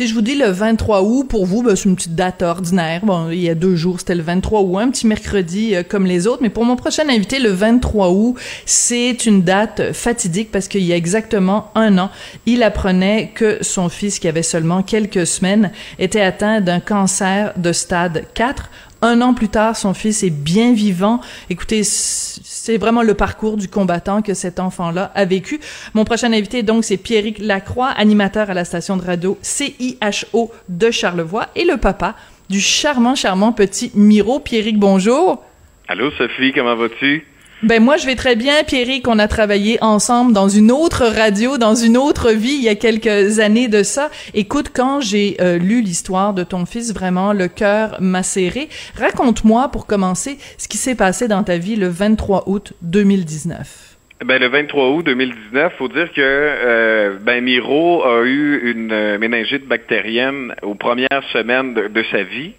Si 0.00 0.06
je 0.06 0.14
vous 0.14 0.22
dis 0.22 0.34
le 0.34 0.46
23 0.46 1.02
août, 1.02 1.24
pour 1.28 1.44
vous, 1.44 1.62
ben, 1.62 1.76
c'est 1.76 1.84
une 1.84 1.94
petite 1.94 2.14
date 2.14 2.40
ordinaire. 2.40 3.02
Bon, 3.04 3.28
il 3.28 3.38
y 3.38 3.50
a 3.50 3.54
deux 3.54 3.76
jours, 3.76 4.00
c'était 4.00 4.14
le 4.14 4.22
23 4.22 4.62
août, 4.62 4.78
un 4.78 4.88
petit 4.88 5.06
mercredi 5.06 5.74
euh, 5.74 5.82
comme 5.86 6.06
les 6.06 6.26
autres. 6.26 6.40
Mais 6.40 6.48
pour 6.48 6.64
mon 6.64 6.74
prochain 6.74 7.06
invité, 7.10 7.38
le 7.38 7.50
23 7.50 8.08
août, 8.08 8.34
c'est 8.64 9.26
une 9.26 9.42
date 9.42 9.92
fatidique 9.92 10.50
parce 10.50 10.68
qu'il 10.68 10.84
y 10.84 10.94
a 10.94 10.96
exactement 10.96 11.70
un 11.74 11.98
an, 11.98 12.08
il 12.46 12.62
apprenait 12.62 13.32
que 13.34 13.58
son 13.60 13.90
fils, 13.90 14.18
qui 14.18 14.26
avait 14.26 14.42
seulement 14.42 14.82
quelques 14.82 15.26
semaines, 15.26 15.70
était 15.98 16.22
atteint 16.22 16.62
d'un 16.62 16.80
cancer 16.80 17.52
de 17.58 17.70
stade 17.70 18.24
4 18.32 18.70
un 19.02 19.20
an 19.20 19.34
plus 19.34 19.48
tard, 19.48 19.76
son 19.76 19.94
fils 19.94 20.22
est 20.22 20.30
bien 20.30 20.72
vivant. 20.72 21.20
Écoutez, 21.48 21.82
c'est 21.84 22.78
vraiment 22.78 23.02
le 23.02 23.14
parcours 23.14 23.56
du 23.56 23.68
combattant 23.68 24.22
que 24.22 24.34
cet 24.34 24.60
enfant-là 24.60 25.10
a 25.14 25.24
vécu. 25.24 25.60
Mon 25.94 26.04
prochain 26.04 26.32
invité, 26.32 26.62
donc, 26.62 26.84
c'est 26.84 26.96
Pierrick 26.96 27.38
Lacroix, 27.38 27.88
animateur 27.88 28.50
à 28.50 28.54
la 28.54 28.64
station 28.64 28.96
de 28.96 29.04
radio 29.04 29.38
CIHO 29.42 30.52
de 30.68 30.90
Charlevoix 30.90 31.48
et 31.56 31.64
le 31.64 31.76
papa 31.76 32.14
du 32.48 32.60
charmant, 32.60 33.14
charmant 33.14 33.52
petit 33.52 33.92
Miro. 33.94 34.40
Pierrick, 34.40 34.78
bonjour. 34.78 35.42
Allô, 35.88 36.10
Sophie, 36.12 36.52
comment 36.52 36.76
vas-tu? 36.76 37.26
Ben 37.62 37.82
moi 37.82 37.98
je 37.98 38.06
vais 38.06 38.14
très 38.14 38.36
bien, 38.36 38.64
Pierrick. 38.64 39.06
On 39.06 39.18
a 39.18 39.28
travaillé 39.28 39.76
ensemble 39.82 40.32
dans 40.32 40.48
une 40.48 40.72
autre 40.72 41.04
radio, 41.04 41.58
dans 41.58 41.74
une 41.74 41.98
autre 41.98 42.30
vie 42.30 42.54
il 42.54 42.62
y 42.62 42.70
a 42.70 42.74
quelques 42.74 43.38
années 43.38 43.68
de 43.68 43.82
ça. 43.82 44.10
Écoute, 44.32 44.70
quand 44.74 45.02
j'ai 45.02 45.36
euh, 45.42 45.58
lu 45.58 45.82
l'histoire 45.82 46.32
de 46.32 46.42
ton 46.42 46.64
fils, 46.64 46.94
vraiment 46.94 47.34
le 47.34 47.48
cœur 47.48 47.98
m'a 48.00 48.22
serré. 48.22 48.70
Raconte-moi 48.98 49.68
pour 49.68 49.86
commencer 49.86 50.38
ce 50.56 50.68
qui 50.68 50.78
s'est 50.78 50.94
passé 50.94 51.28
dans 51.28 51.42
ta 51.42 51.58
vie 51.58 51.76
le 51.76 51.88
23 51.88 52.44
août 52.46 52.72
2019. 52.80 53.98
Ben, 54.24 54.40
le 54.40 54.48
23 54.48 54.90
août 54.92 55.04
2019, 55.04 55.74
faut 55.76 55.88
dire 55.88 56.10
que 56.14 56.20
euh, 56.20 57.18
ben 57.20 57.44
Miro 57.44 58.02
a 58.04 58.22
eu 58.24 58.70
une 58.70 58.92
euh, 58.92 59.18
méningite 59.18 59.66
bactérienne 59.66 60.54
aux 60.62 60.74
premières 60.74 61.22
semaines 61.32 61.74
de 61.74 62.04
sa 62.10 62.22
vie. 62.22 62.52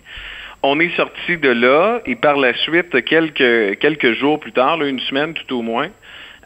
On 0.63 0.79
est 0.79 0.95
sorti 0.95 1.37
de 1.37 1.49
là 1.49 2.01
et 2.05 2.15
par 2.15 2.37
la 2.37 2.53
suite, 2.53 3.03
quelques, 3.03 3.79
quelques 3.79 4.13
jours 4.13 4.39
plus 4.39 4.51
tard, 4.51 4.81
une 4.83 4.99
semaine 4.99 5.33
tout 5.33 5.55
au 5.55 5.61
moins, 5.63 5.89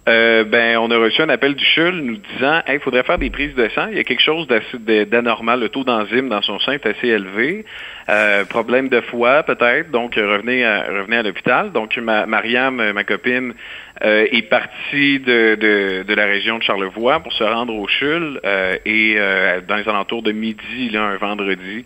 euh, 0.08 0.44
ben, 0.44 0.78
on 0.78 0.92
a 0.92 0.98
reçu 0.98 1.22
un 1.24 1.30
appel 1.30 1.56
du 1.56 1.66
CHUL 1.66 1.96
nous 1.96 2.18
disant 2.18 2.62
il 2.70 2.80
faudrait 2.80 3.02
faire 3.04 3.18
des 3.18 3.32
prises 3.32 3.56
de 3.56 3.68
sang. 3.70 3.88
Il 3.90 3.98
y 3.98 4.00
a 4.00 4.04
quelque 4.04 4.22
chose 4.22 4.48
d'anormal. 4.48 5.60
Le 5.60 5.70
taux 5.70 5.84
d'enzyme 5.84 6.30
dans 6.30 6.44
son 6.44 6.60
sein 6.60 6.74
est 6.74 6.86
assez 6.86 7.08
élevé. 7.08 7.66
Euh, 8.10 8.46
problème 8.46 8.88
de 8.88 9.02
foie, 9.02 9.42
peut-être. 9.42 9.90
Donc, 9.90 10.14
revenez 10.16 10.64
à, 10.64 10.84
revenez 10.84 11.18
à 11.18 11.24
l'hôpital. 11.24 11.72
Donc, 11.72 11.98
ma, 11.98 12.28
Mariam, 12.28 12.92
ma 12.92 13.04
copine, 13.04 13.56
euh, 14.04 14.28
est 14.32 14.44
partie 14.44 15.20
de, 15.20 15.56
de, 15.56 16.04
de, 16.04 16.14
la 16.14 16.26
région 16.26 16.60
de 16.60 16.64
Charlevoix 16.64 17.22
pour 17.22 17.34
se 17.34 17.44
rendre 17.44 17.74
au 17.74 17.88
CHUL 17.88 18.40
et 18.86 19.18
dans 19.68 19.76
les 19.76 19.90
alentours 19.90 20.22
de 20.22 20.32
midi, 20.32 20.90
là, 20.92 21.04
un 21.04 21.18
vendredi, 21.18 21.84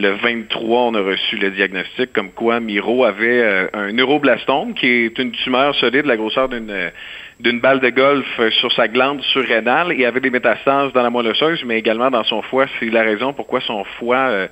le 0.00 0.12
23, 0.12 0.80
on 0.80 0.94
a 0.94 1.02
reçu 1.02 1.36
le 1.36 1.50
diagnostic 1.50 2.12
comme 2.12 2.30
quoi 2.30 2.58
Miro 2.58 3.04
avait 3.04 3.42
euh, 3.42 3.66
un 3.74 3.92
neuroblastome, 3.92 4.72
qui 4.74 4.86
est 4.86 5.18
une 5.18 5.30
tumeur 5.30 5.74
solide, 5.74 6.06
la 6.06 6.16
grosseur 6.16 6.48
d'une 6.48 6.70
euh, 6.70 7.60
balle 7.60 7.80
de 7.80 7.90
golf 7.90 8.26
euh, 8.38 8.50
sur 8.52 8.72
sa 8.72 8.88
glande 8.88 9.20
surrénale 9.20 9.92
et 9.92 10.06
avait 10.06 10.20
des 10.20 10.30
métastases 10.30 10.92
dans 10.94 11.02
la 11.02 11.10
moelle 11.10 11.28
osseuse, 11.28 11.62
mais 11.66 11.78
également 11.78 12.10
dans 12.10 12.24
son 12.24 12.40
foie. 12.42 12.66
C'est 12.78 12.90
la 12.90 13.02
raison 13.02 13.34
pourquoi 13.34 13.60
son 13.60 13.84
foie 13.98 14.48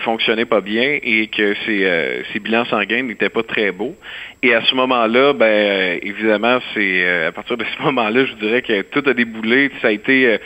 fonctionnait 0.00 0.44
pas 0.44 0.60
bien 0.60 0.98
et 1.02 1.26
que 1.26 1.54
ses, 1.66 2.22
ses 2.32 2.38
bilans 2.38 2.64
sanguins 2.66 3.02
n'étaient 3.02 3.30
pas 3.30 3.42
très 3.42 3.72
beaux. 3.72 3.96
Et 4.42 4.54
à 4.54 4.62
ce 4.62 4.74
moment-là, 4.74 5.32
ben 5.32 5.98
évidemment, 6.02 6.58
c'est 6.74 7.26
à 7.26 7.32
partir 7.32 7.56
de 7.56 7.64
ce 7.64 7.82
moment-là, 7.84 8.24
je 8.26 8.34
dirais 8.34 8.62
que 8.62 8.82
tout 8.82 9.02
a 9.08 9.14
déboulé. 9.14 9.70
Ça 9.80 9.88
a 9.88 9.90
été 9.90 10.38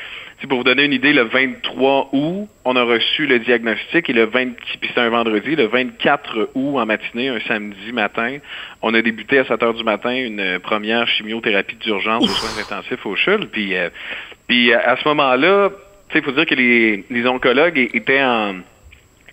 pour 0.49 0.59
vous 0.59 0.65
donner 0.65 0.85
une 0.85 0.93
idée, 0.93 1.15
le 1.15 1.23
23 1.23 2.11
août, 2.13 2.49
on 2.65 2.77
a 2.77 2.83
reçu 2.83 3.27
le 3.27 3.39
diagnostic 3.39 4.11
et 4.11 4.13
le 4.13 4.25
20, 4.25 4.57
puis 4.57 4.89
c'était 4.89 5.01
un 5.01 5.09
vendredi, 5.09 5.57
le 5.57 5.67
24 5.67 6.51
août 6.55 6.79
en 6.79 6.85
matinée, 6.85 7.29
un 7.29 7.41
samedi 7.49 7.93
matin, 7.93 8.39
on 8.83 8.93
a 8.93 9.01
débuté 9.01 9.39
à 9.39 9.45
7 9.47 9.63
heures 9.63 9.75
du 9.75 9.85
matin 9.85 10.15
une 10.15 10.59
première 10.59 11.09
chimiothérapie 11.09 11.77
d'urgence 11.77 12.25
aux 12.25 12.29
soins 12.29 12.63
intensifs 12.63 13.05
au 13.07 13.17
CHUL. 13.17 13.49
Puis, 13.49 13.75
euh, 13.75 13.89
puis 14.47 14.75
à 14.75 14.97
ce 15.03 15.09
moment-là, 15.09 15.71
il 16.15 16.23
faut 16.23 16.33
dire 16.33 16.47
que 16.47 16.55
les, 16.55 17.27
oncologues 17.27 17.79
étaient 17.95 18.23
en 18.23 18.57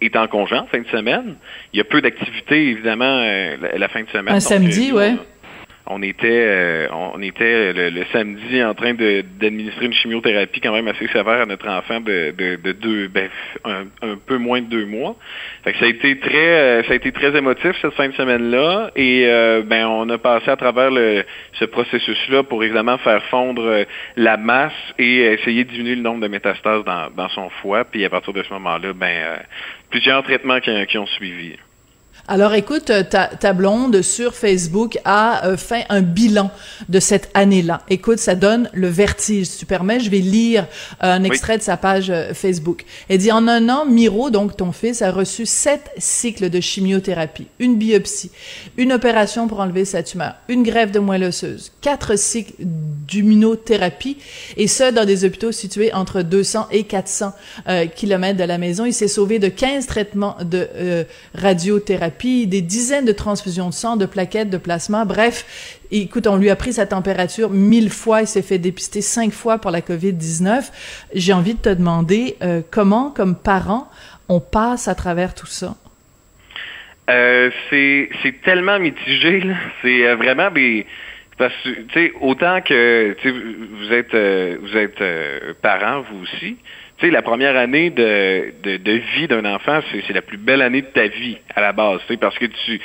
étaient 0.02 0.20
en 0.20 0.28
congé 0.28 0.56
en 0.56 0.66
fin 0.68 0.80
de 0.80 0.88
semaine. 0.88 1.36
Il 1.72 1.78
y 1.78 1.82
a 1.82 1.86
peu 1.86 2.02
d'activités, 2.02 2.70
évidemment, 2.70 3.22
euh, 3.24 3.56
la, 3.78 3.88
fin 3.88 4.04
de 4.04 4.10
semaine. 4.10 4.36
Un 4.36 4.42
samedi, 4.42 4.92
oui 4.92 5.16
on 5.86 6.02
était 6.02 6.28
euh, 6.48 6.88
on 6.92 7.22
était 7.22 7.74
le, 7.74 8.04
samedi 8.12 8.64
en 8.64 8.74
train 8.74 8.94
d'administrer 8.94 9.86
une 9.86 9.94
chimiothérapie 9.94 10.62
quand 10.62 10.72
même 10.72 10.88
assez 10.88 11.08
sévère 11.08 11.42
à 11.42 11.46
notre 11.46 11.68
enfant 11.68 12.00
de, 12.00 12.32
de, 12.32 12.72
deux 12.72 13.08
ben, 13.10 13.30
un, 13.66 13.86
peu 14.26 14.38
moins 14.38 14.62
de 14.62 14.68
deux 14.68 14.86
mois. 14.86 15.16
Fait 15.64 15.74
que 15.74 15.80
ça 15.80 15.86
a 15.86 15.90
été 15.90 16.20
très 16.20 16.38
euh, 16.38 16.84
ça 16.84 16.94
a 16.94 16.96
été 16.96 17.12
très 17.12 17.36
émotif 17.36 17.76
cette 17.82 17.94
fin 17.94 18.08
de 18.08 18.14
semaine 18.14 18.50
là 18.50 18.92
et 18.96 19.26
euh, 19.26 19.62
ben 19.66 19.86
on 19.88 20.10
a 20.10 20.18
passé 20.18 20.50
à 20.50 20.56
travers 20.56 20.90
le, 20.90 21.26
ce 21.54 21.66
processus 21.66 22.30
là 22.30 22.44
pour 22.44 22.64
évidemment 22.64 22.98
faire 23.00 23.24
fondre 23.26 23.86
la 24.16 24.38
masse 24.38 24.74
et 24.98 25.18
essayer 25.34 25.66
de 25.66 25.70
diminuer 25.70 25.96
le 25.96 26.02
nombre 26.02 26.22
de 26.22 26.28
métastases 26.28 26.86
dans, 26.86 27.10
dans 27.16 27.30
son 27.30 27.50
foie 27.62 27.84
puis 27.84 28.06
à 28.06 28.10
partir 28.10 28.32
de 28.34 28.44
ce 28.44 28.54
moment 28.54 28.78
là 28.78 28.94
ben 28.94 29.40
plusieurs 29.90 30.24
traitements 30.24 30.60
qui 30.60 30.98
ont 30.98 31.06
suivi. 31.08 31.58
Alors 32.30 32.54
écoute, 32.54 32.90
euh, 32.90 33.04
ta, 33.04 33.28
ta 33.28 33.52
blonde 33.52 34.02
sur 34.02 34.34
Facebook 34.34 34.98
a 35.04 35.46
euh, 35.46 35.58
fait 35.58 35.86
un 35.90 36.02
bilan 36.02 36.52
de 36.88 37.02
cette 37.02 37.30
année-là. 37.34 37.82
Écoute, 37.90 38.18
ça 38.18 38.36
donne 38.36 38.70
le 38.72 38.88
vertige. 38.88 39.48
Si 39.48 39.58
tu 39.58 39.66
permets, 39.66 40.00
je 40.00 40.10
vais 40.10 40.20
lire 40.20 40.68
euh, 41.04 41.16
un 41.16 41.24
extrait 41.26 41.58
de 41.58 41.64
sa 41.64 41.76
page 41.76 42.14
Facebook. 42.34 42.86
Elle 43.10 43.18
dit, 43.18 43.32
en 43.34 43.50
un 43.50 43.68
an, 43.68 43.86
Miro, 43.86 44.30
donc 44.30 44.56
ton 44.56 44.72
fils, 44.72 45.02
a 45.02 45.12
reçu 45.12 45.46
sept 45.46 45.92
cycles 45.98 46.50
de 46.50 46.62
chimiothérapie, 46.62 47.48
une 47.60 47.76
biopsie, 47.76 48.32
une 48.78 48.94
opération 48.94 49.50
pour 49.50 49.60
enlever 49.60 49.84
sa 49.84 50.02
tumeur, 50.02 50.36
une 50.48 50.64
greffe 50.64 50.94
de 50.94 51.00
moelle 51.00 51.26
osseuse, 51.26 51.74
quatre 51.82 52.18
cycles 52.18 52.54
d'immunothérapie, 52.60 54.18
et 54.56 54.68
ce, 54.68 54.92
dans 54.92 55.04
des 55.04 55.26
hôpitaux 55.26 55.52
situés 55.52 55.94
entre 55.94 56.22
200 56.22 56.68
et 56.72 56.86
400 56.86 57.34
kilomètres 57.96 58.40
de 58.40 58.46
la 58.46 58.58
maison. 58.58 58.86
Il 58.86 58.94
s'est 58.94 59.10
sauvé 59.10 59.40
de 59.40 59.50
15 59.50 59.88
traitements 59.88 60.38
de 60.42 61.06
radiothérapie 61.36 62.13
des 62.22 62.62
dizaines 62.62 63.06
de 63.06 63.12
transfusions 63.12 63.70
de 63.70 63.74
sang, 63.74 63.98
de 63.98 64.06
plaquettes, 64.06 64.50
de 64.50 64.58
plasma. 64.58 65.06
Bref, 65.06 65.80
écoute, 65.92 66.28
on 66.28 66.38
lui 66.38 66.50
a 66.50 66.56
pris 66.56 66.74
sa 66.74 66.86
température 66.86 67.50
mille 67.50 67.90
fois. 67.90 68.22
Il 68.22 68.28
s'est 68.28 68.42
fait 68.42 68.58
dépister 68.58 69.02
cinq 69.02 69.32
fois 69.32 69.58
pour 69.58 69.72
la 69.72 69.82
COVID-19. 69.82 70.72
J'ai 71.14 71.34
envie 71.34 71.56
de 71.56 71.60
te 71.60 71.70
demander 71.70 72.38
euh, 72.42 72.62
comment, 72.72 73.10
comme 73.12 73.36
parent, 73.36 73.90
on 74.30 74.40
passe 74.40 74.88
à 74.88 74.96
travers 74.96 75.36
tout 75.36 75.48
ça? 75.48 75.76
Euh, 77.10 77.50
c'est 77.70 78.42
tellement 78.44 78.80
mitigé. 78.80 79.44
C'est 79.82 80.08
euh, 80.08 80.16
vraiment 80.16 80.50
des 80.52 80.86
parce 81.38 81.54
que 81.64 82.12
autant 82.22 82.62
que 82.62 83.16
vous 83.24 83.92
êtes 83.92 84.14
vous 84.62 84.78
êtes 84.78 85.04
parent 85.64 86.04
vous 86.12 86.22
aussi 86.22 86.58
tu 87.04 87.10
sais, 87.10 87.14
la 87.14 87.22
première 87.22 87.58
année 87.58 87.90
de, 87.90 88.54
de, 88.64 88.92
vie 89.18 89.28
d'un 89.28 89.44
enfant, 89.44 89.80
c'est 90.08 90.14
la 90.14 90.22
plus 90.22 90.38
belle 90.38 90.62
année 90.62 90.82
de 90.82 90.88
ta 90.88 91.08
vie 91.08 91.38
à 91.54 91.60
la 91.60 91.74
base, 91.74 92.00
tu 92.08 92.14
sais, 92.14 92.18
parce 92.18 92.38
que 92.38 92.46
tu, 92.46 92.80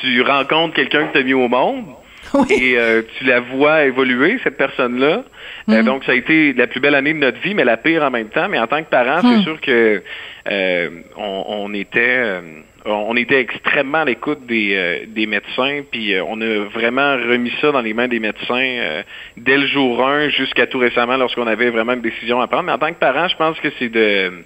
tu 0.00 0.22
rencontres 0.22 0.74
quelqu'un 0.74 1.08
que 1.08 1.14
tu 1.14 1.18
as 1.18 1.22
mis 1.24 1.34
au 1.34 1.48
monde. 1.48 1.84
Et 2.50 2.78
euh, 2.78 3.02
tu 3.18 3.24
la 3.24 3.40
vois 3.40 3.84
évoluer, 3.84 4.38
cette 4.42 4.56
personne-là. 4.56 5.24
Euh, 5.68 5.82
mm. 5.82 5.84
donc, 5.84 6.04
ça 6.04 6.12
a 6.12 6.14
été 6.14 6.52
la 6.54 6.66
plus 6.66 6.80
belle 6.80 6.94
année 6.94 7.12
de 7.12 7.18
notre 7.18 7.38
vie, 7.40 7.54
mais 7.54 7.64
la 7.64 7.76
pire 7.76 8.02
en 8.02 8.10
même 8.10 8.28
temps. 8.28 8.48
Mais 8.48 8.58
en 8.58 8.66
tant 8.66 8.82
que 8.82 8.88
parent, 8.88 9.20
c'est 9.20 9.38
mm. 9.38 9.42
sûr 9.42 9.60
que 9.60 10.02
euh, 10.50 10.90
on, 11.16 11.44
on, 11.48 11.74
était 11.74 12.40
on 12.84 13.16
était 13.16 13.40
extrêmement 13.40 13.98
à 13.98 14.04
l'écoute 14.04 14.46
des, 14.46 14.74
euh, 14.74 15.06
des 15.08 15.26
médecins, 15.26 15.82
puis 15.90 16.14
euh, 16.14 16.24
on 16.26 16.40
a 16.40 16.64
vraiment 16.68 17.14
remis 17.14 17.52
ça 17.60 17.72
dans 17.72 17.80
les 17.80 17.94
mains 17.94 18.08
des 18.08 18.20
médecins 18.20 18.54
euh, 18.54 19.02
dès 19.36 19.56
le 19.56 19.66
jour 19.66 20.06
1 20.06 20.28
jusqu'à 20.28 20.66
tout 20.66 20.78
récemment 20.78 21.16
lorsqu'on 21.16 21.46
avait 21.46 21.70
vraiment 21.70 21.94
une 21.94 22.02
décision 22.02 22.40
à 22.40 22.46
prendre. 22.46 22.64
Mais 22.64 22.72
en 22.72 22.78
tant 22.78 22.92
que 22.92 22.98
parent, 22.98 23.28
je 23.28 23.36
pense 23.36 23.58
que 23.60 23.68
c'est 23.78 23.88
de 23.88 24.44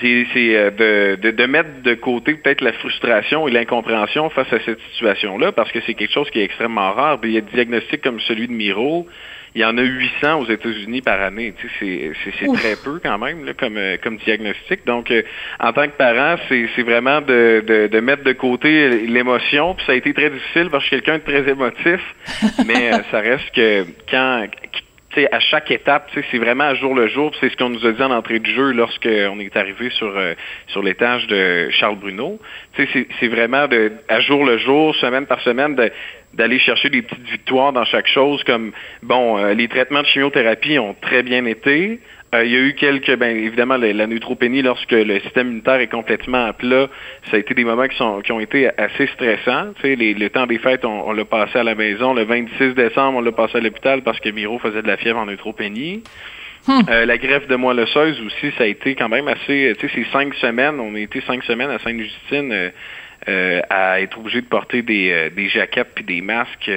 c'est 0.00 0.24
de, 0.34 1.16
de, 1.16 1.30
de, 1.30 1.46
mettre 1.46 1.82
de 1.82 1.94
côté 1.94 2.34
peut-être 2.34 2.62
la 2.62 2.72
frustration 2.72 3.46
et 3.46 3.50
l'incompréhension 3.50 4.30
face 4.30 4.52
à 4.52 4.58
cette 4.64 4.80
situation-là, 4.92 5.52
parce 5.52 5.70
que 5.72 5.78
c'est 5.86 5.94
quelque 5.94 6.12
chose 6.12 6.28
qui 6.30 6.40
est 6.40 6.44
extrêmement 6.44 6.92
rare. 6.92 7.18
Il 7.22 7.30
y 7.30 7.38
a 7.38 7.42
des 7.42 7.52
diagnostics 7.52 8.02
comme 8.02 8.18
celui 8.20 8.48
de 8.48 8.52
Miro, 8.52 9.06
il 9.54 9.60
y 9.60 9.64
en 9.64 9.78
a 9.78 9.82
800 9.82 10.40
aux 10.40 10.46
États-Unis 10.46 11.00
par 11.00 11.20
année. 11.20 11.54
c'est, 11.78 12.12
très 12.54 12.76
peu 12.76 12.98
quand 13.00 13.18
même 13.18 13.54
comme, 13.54 13.76
euh, 13.76 13.96
comme 14.02 14.16
diagnostic. 14.18 14.84
Donc, 14.84 15.10
euh, 15.10 15.22
en 15.60 15.72
tant 15.72 15.86
que 15.86 15.96
parent, 15.96 16.36
c'est, 16.48 16.82
vraiment 16.82 17.20
de, 17.20 17.62
de, 17.66 17.86
de, 17.86 18.00
mettre 18.00 18.24
de 18.24 18.32
côté 18.32 19.06
l'émotion. 19.06 19.74
Puis 19.74 19.86
ça 19.86 19.92
a 19.92 19.94
été 19.94 20.12
très 20.12 20.30
difficile 20.30 20.70
parce 20.70 20.84
que 20.84 20.90
je 20.90 20.96
suis 20.96 21.02
quelqu'un 21.02 21.18
de 21.18 21.24
très 21.24 21.50
émotif, 21.50 22.00
mais 22.66 22.92
euh, 22.92 22.98
ça 23.12 23.20
reste 23.20 23.54
que 23.54 23.86
quand 24.10 24.46
à 25.30 25.40
chaque 25.40 25.70
étape, 25.70 26.10
c'est 26.30 26.38
vraiment 26.38 26.64
à 26.64 26.74
jour 26.74 26.94
le 26.94 27.06
jour. 27.08 27.32
C'est 27.40 27.48
ce 27.50 27.56
qu'on 27.56 27.70
nous 27.70 27.86
a 27.86 27.92
dit 27.92 28.02
en 28.02 28.10
entrée 28.10 28.38
de 28.38 28.46
jeu 28.46 28.72
lorsqu'on 28.72 29.38
est 29.40 29.56
arrivé 29.56 29.90
sur 29.90 30.12
sur 30.68 30.82
l'étage 30.82 31.26
de 31.26 31.68
Charles 31.70 31.96
Bruno. 31.96 32.40
C'est 32.76 33.28
vraiment 33.28 33.66
à 34.08 34.20
jour 34.20 34.44
le 34.44 34.58
jour, 34.58 34.94
semaine 34.96 35.26
par 35.26 35.40
semaine, 35.40 35.76
d'aller 36.34 36.58
chercher 36.58 36.90
des 36.90 37.02
petites 37.02 37.28
victoires 37.28 37.72
dans 37.72 37.84
chaque 37.84 38.08
chose, 38.08 38.42
comme 38.44 38.72
bon, 39.02 39.38
euh, 39.38 39.54
les 39.54 39.68
traitements 39.68 40.02
de 40.02 40.06
chimiothérapie 40.06 40.78
ont 40.78 40.94
très 41.00 41.22
bien 41.22 41.44
été. 41.44 42.00
Euh, 42.34 42.44
il 42.44 42.52
y 42.52 42.56
a 42.56 42.60
eu 42.60 42.74
quelques, 42.74 43.16
ben 43.16 43.36
évidemment, 43.36 43.76
la, 43.76 44.06
neutropénie, 44.06 44.62
lorsque 44.62 44.90
le 44.90 45.20
système 45.20 45.48
immunitaire 45.48 45.80
est 45.80 45.88
complètement 45.88 46.46
à 46.46 46.52
plat, 46.52 46.88
ça 47.30 47.36
a 47.36 47.38
été 47.38 47.54
des 47.54 47.64
moments 47.64 47.86
qui, 47.86 47.96
sont, 47.96 48.20
qui 48.22 48.32
ont 48.32 48.40
été 48.40 48.68
assez 48.76 49.06
stressants. 49.08 49.72
Tu 49.80 49.96
sais, 49.96 49.96
le 49.96 50.28
temps 50.30 50.46
des 50.46 50.58
fêtes, 50.58 50.84
on, 50.84 51.12
l'a 51.12 51.24
passé 51.24 51.58
à 51.58 51.62
la 51.62 51.74
maison. 51.76 52.12
Le 52.12 52.24
26 52.24 52.74
décembre, 52.74 53.18
on 53.18 53.20
l'a 53.20 53.32
passé 53.32 53.58
à 53.58 53.60
l'hôpital 53.60 54.02
parce 54.02 54.18
que 54.18 54.30
Miro 54.30 54.58
faisait 54.58 54.82
de 54.82 54.88
la 54.88 54.96
fièvre 54.96 55.18
en 55.18 55.26
neutropénie. 55.26 56.02
Hmm. 56.66 56.80
Euh, 56.88 57.04
la 57.04 57.18
greffe 57.18 57.46
de 57.46 57.56
moelle 57.56 57.80
osseuse 57.80 58.20
aussi, 58.26 58.50
ça 58.56 58.64
a 58.64 58.66
été 58.66 58.94
quand 58.94 59.10
même 59.10 59.28
assez, 59.28 59.74
tu 59.78 59.86
sais, 59.86 59.94
c'est 59.94 60.10
cinq 60.10 60.34
semaines, 60.36 60.80
on 60.80 60.94
a 60.94 60.98
été 60.98 61.20
cinq 61.20 61.44
semaines 61.44 61.70
à 61.70 61.78
Sainte-Justine 61.78 62.50
euh, 62.52 62.70
à 63.26 64.00
être 64.00 64.18
obligé 64.18 64.40
de 64.42 64.46
porter 64.46 64.82
des, 64.82 65.10
euh, 65.10 65.30
des 65.30 65.48
jaquettes 65.48 65.92
puis 65.94 66.04
des 66.04 66.20
masques 66.20 66.70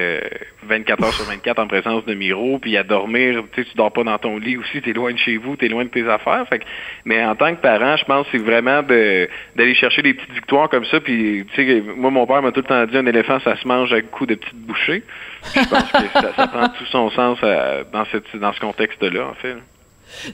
24 0.63 1.01
euh, 1.01 1.05
heures 1.05 1.13
sur 1.13 1.25
24 1.25 1.59
en 1.59 1.67
présence 1.67 2.05
de 2.05 2.13
Miro, 2.13 2.59
puis 2.59 2.77
à 2.77 2.83
dormir, 2.83 3.43
tu 3.53 3.63
sais, 3.63 3.69
tu 3.69 3.75
dors 3.75 3.91
pas 3.91 4.03
dans 4.03 4.17
ton 4.17 4.37
lit 4.37 4.57
aussi, 4.57 4.81
tu 4.81 4.89
es 4.89 4.93
loin 4.93 5.11
de 5.11 5.17
chez 5.17 5.37
vous, 5.37 5.55
tu 5.55 5.65
es 5.65 5.69
loin 5.69 5.83
de 5.83 5.89
tes 5.89 6.07
affaires. 6.07 6.47
Fait 6.47 6.61
mais 7.05 7.23
en 7.25 7.35
tant 7.35 7.53
que 7.55 7.61
parent, 7.61 7.97
je 7.97 8.05
pense 8.05 8.25
que 8.27 8.37
c'est 8.37 8.43
vraiment 8.43 8.81
d'aller 8.81 9.75
chercher 9.75 10.01
des 10.01 10.13
petites 10.13 10.33
victoires 10.33 10.69
comme 10.69 10.85
ça. 10.85 10.99
Puis, 10.99 11.45
tu 11.53 11.55
sais, 11.55 11.83
moi, 11.95 12.11
mon 12.11 12.25
père 12.25 12.41
m'a 12.41 12.51
tout 12.51 12.61
le 12.61 12.67
temps 12.67 12.85
dit, 12.85 12.97
un 12.97 13.05
éléphant, 13.05 13.39
ça 13.41 13.55
se 13.57 13.67
mange 13.67 13.91
à 13.93 14.01
coup 14.01 14.25
de 14.25 14.35
petites 14.35 14.55
bouchées. 14.55 15.03
Je 15.43 15.69
pense 15.69 15.91
que 15.91 16.33
ça, 16.35 16.47
prend 16.47 16.69
tout 16.69 16.85
son 16.85 17.09
sens 17.11 17.39
dans, 17.41 18.05
cette, 18.05 18.35
dans 18.37 18.53
ce 18.53 18.59
contexte-là, 18.59 19.27
en 19.27 19.33
fait. 19.35 19.55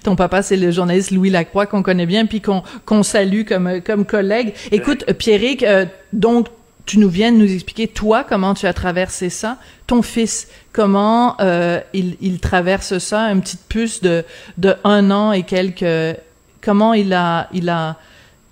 Ton 0.04 0.16
papa, 0.16 0.42
c'est 0.42 0.58
le 0.58 0.72
journaliste 0.72 1.12
Louis 1.12 1.30
Lacroix 1.30 1.66
qu'on 1.66 1.84
connaît 1.84 2.06
bien 2.06 2.26
puis 2.26 2.42
qu'on 2.42 3.04
salue 3.04 3.44
comme 3.44 3.82
comme 3.82 4.06
collègue. 4.06 4.54
Écoute, 4.72 5.06
Pierrick, 5.14 5.64
euh, 5.64 5.86
donc 6.12 6.48
tu 6.86 7.00
nous 7.00 7.10
viens 7.10 7.32
de 7.32 7.38
nous 7.38 7.52
expliquer 7.52 7.88
toi 7.88 8.26
comment 8.28 8.54
tu 8.54 8.66
as 8.68 8.74
traversé 8.74 9.30
ça? 9.30 9.58
Ton 9.88 10.02
fils, 10.02 10.48
comment 10.72 11.36
euh, 11.40 11.80
il, 11.94 12.18
il 12.20 12.40
traverse 12.40 12.98
ça, 12.98 13.32
une 13.32 13.42
petite 13.42 13.68
puce 13.70 14.02
de 14.02 14.24
de 14.58 14.76
un 14.84 15.12
an 15.12 15.32
et 15.32 15.44
quelques. 15.44 16.18
Comment 16.62 16.94
il 16.94 17.14
a 17.14 17.50
il 17.54 17.70
a 17.70 17.98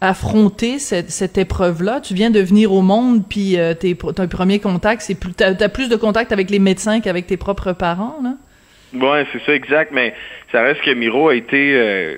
affronté 0.01 0.79
cette, 0.79 1.12
cette 1.12 1.38
épreuve-là? 1.38 2.01
Tu 2.01 2.15
viens 2.15 2.31
de 2.31 2.39
venir 2.39 2.74
au 2.74 2.81
monde, 2.81 3.24
puis 3.29 3.59
euh, 3.59 3.75
tes, 3.75 3.95
ton 3.95 4.27
premier 4.27 4.59
contact, 4.59 5.03
c'est 5.03 5.13
plus, 5.13 5.31
t'as, 5.33 5.53
as 5.53 5.69
plus 5.69 5.89
de 5.89 5.95
contact 5.95 6.31
avec 6.31 6.50
les 6.50 6.57
médecins 6.57 7.01
qu'avec 7.01 7.27
tes 7.27 7.38
propres 7.38 7.71
parents, 7.74 8.15
là? 8.24 8.33
Ouais, 8.93 9.25
c'est 9.31 9.41
ça, 9.45 9.53
exact. 9.53 9.91
Mais 9.93 10.13
ça 10.51 10.61
reste 10.63 10.81
que 10.81 10.91
Miro 10.91 11.29
a 11.29 11.35
été, 11.35 11.73
euh, 11.75 12.17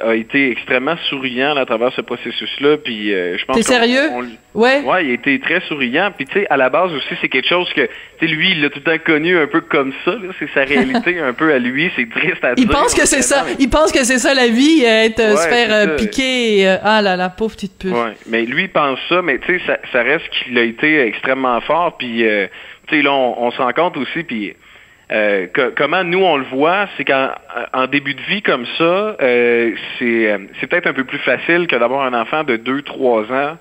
a 0.00 0.14
été 0.14 0.50
extrêmement 0.50 0.96
souriant 1.08 1.56
à 1.56 1.64
travers 1.64 1.92
ce 1.92 2.00
processus-là. 2.00 2.78
Puis 2.78 3.14
euh, 3.14 3.38
je 3.38 3.44
pense. 3.44 3.56
T'es 3.56 3.62
sérieux? 3.62 4.10
Ouais. 4.54 4.80
Ouais, 4.80 5.04
il 5.04 5.10
a 5.10 5.14
été 5.14 5.38
très 5.38 5.60
souriant. 5.68 6.10
Puis 6.16 6.26
tu 6.26 6.40
sais, 6.40 6.46
à 6.50 6.56
la 6.56 6.70
base 6.70 6.92
aussi, 6.92 7.14
c'est 7.20 7.28
quelque 7.28 7.48
chose 7.48 7.72
que, 7.74 7.82
tu 7.82 7.90
sais, 8.20 8.26
lui, 8.26 8.50
il 8.50 8.62
l'a 8.62 8.70
tout 8.70 8.80
le 8.84 8.98
temps 8.98 9.04
connu 9.04 9.38
un 9.38 9.46
peu 9.46 9.60
comme 9.60 9.92
ça. 10.04 10.14
C'est 10.40 10.50
sa 10.52 10.64
réalité 10.64 11.20
un 11.20 11.32
peu 11.32 11.52
à 11.52 11.58
lui. 11.58 11.90
C'est 11.94 12.10
triste 12.10 12.42
à 12.42 12.54
dire. 12.54 12.64
Il 12.64 12.68
pense 12.68 12.94
que 12.94 13.06
c'est 13.06 13.22
ça. 13.22 13.46
Il 13.60 13.70
pense 13.70 13.92
que 13.92 14.02
c'est 14.02 14.18
ça 14.18 14.34
la 14.34 14.48
vie, 14.48 14.82
être 14.82 15.38
se 15.38 15.48
faire 15.48 15.96
piquer. 15.96 16.78
ah 16.82 17.00
là 17.00 17.14
là, 17.14 17.28
pauvre 17.28 17.54
petite 17.54 17.78
puce. 17.78 17.92
Ouais. 17.92 18.14
Mais 18.26 18.44
lui 18.44 18.64
il 18.64 18.70
pense 18.70 18.98
ça. 19.08 19.22
Mais 19.22 19.38
tu 19.38 19.56
sais, 19.56 19.64
ça, 19.66 19.78
ça, 19.92 20.02
reste 20.02 20.28
qu'il 20.30 20.58
a 20.58 20.62
été 20.62 21.00
extrêmement 21.02 21.60
fort. 21.60 21.96
Puis 21.96 22.24
tu 22.88 22.96
sais, 22.96 23.02
là, 23.02 23.12
on, 23.12 23.46
on 23.46 23.50
se 23.52 23.58
rend 23.58 23.72
compte 23.72 23.96
aussi. 23.96 24.24
Puis 24.24 24.54
euh, 25.10 25.46
comment 25.76 26.04
nous 26.04 26.22
on 26.22 26.36
le 26.36 26.44
voit, 26.44 26.86
c'est 26.96 27.04
qu'en 27.04 27.86
début 27.86 28.14
de 28.14 28.20
vie 28.22 28.42
comme 28.42 28.66
ça, 28.76 29.16
euh, 29.22 29.72
euh, 30.02 30.38
c'est 30.60 30.66
peut-être 30.66 30.86
un 30.86 30.92
peu 30.92 31.04
plus 31.04 31.18
facile 31.18 31.66
que 31.66 31.76
d'avoir 31.76 32.02
un 32.02 32.20
enfant 32.20 32.44
de 32.44 32.56
2-3 32.56 33.32
ans 33.32 33.58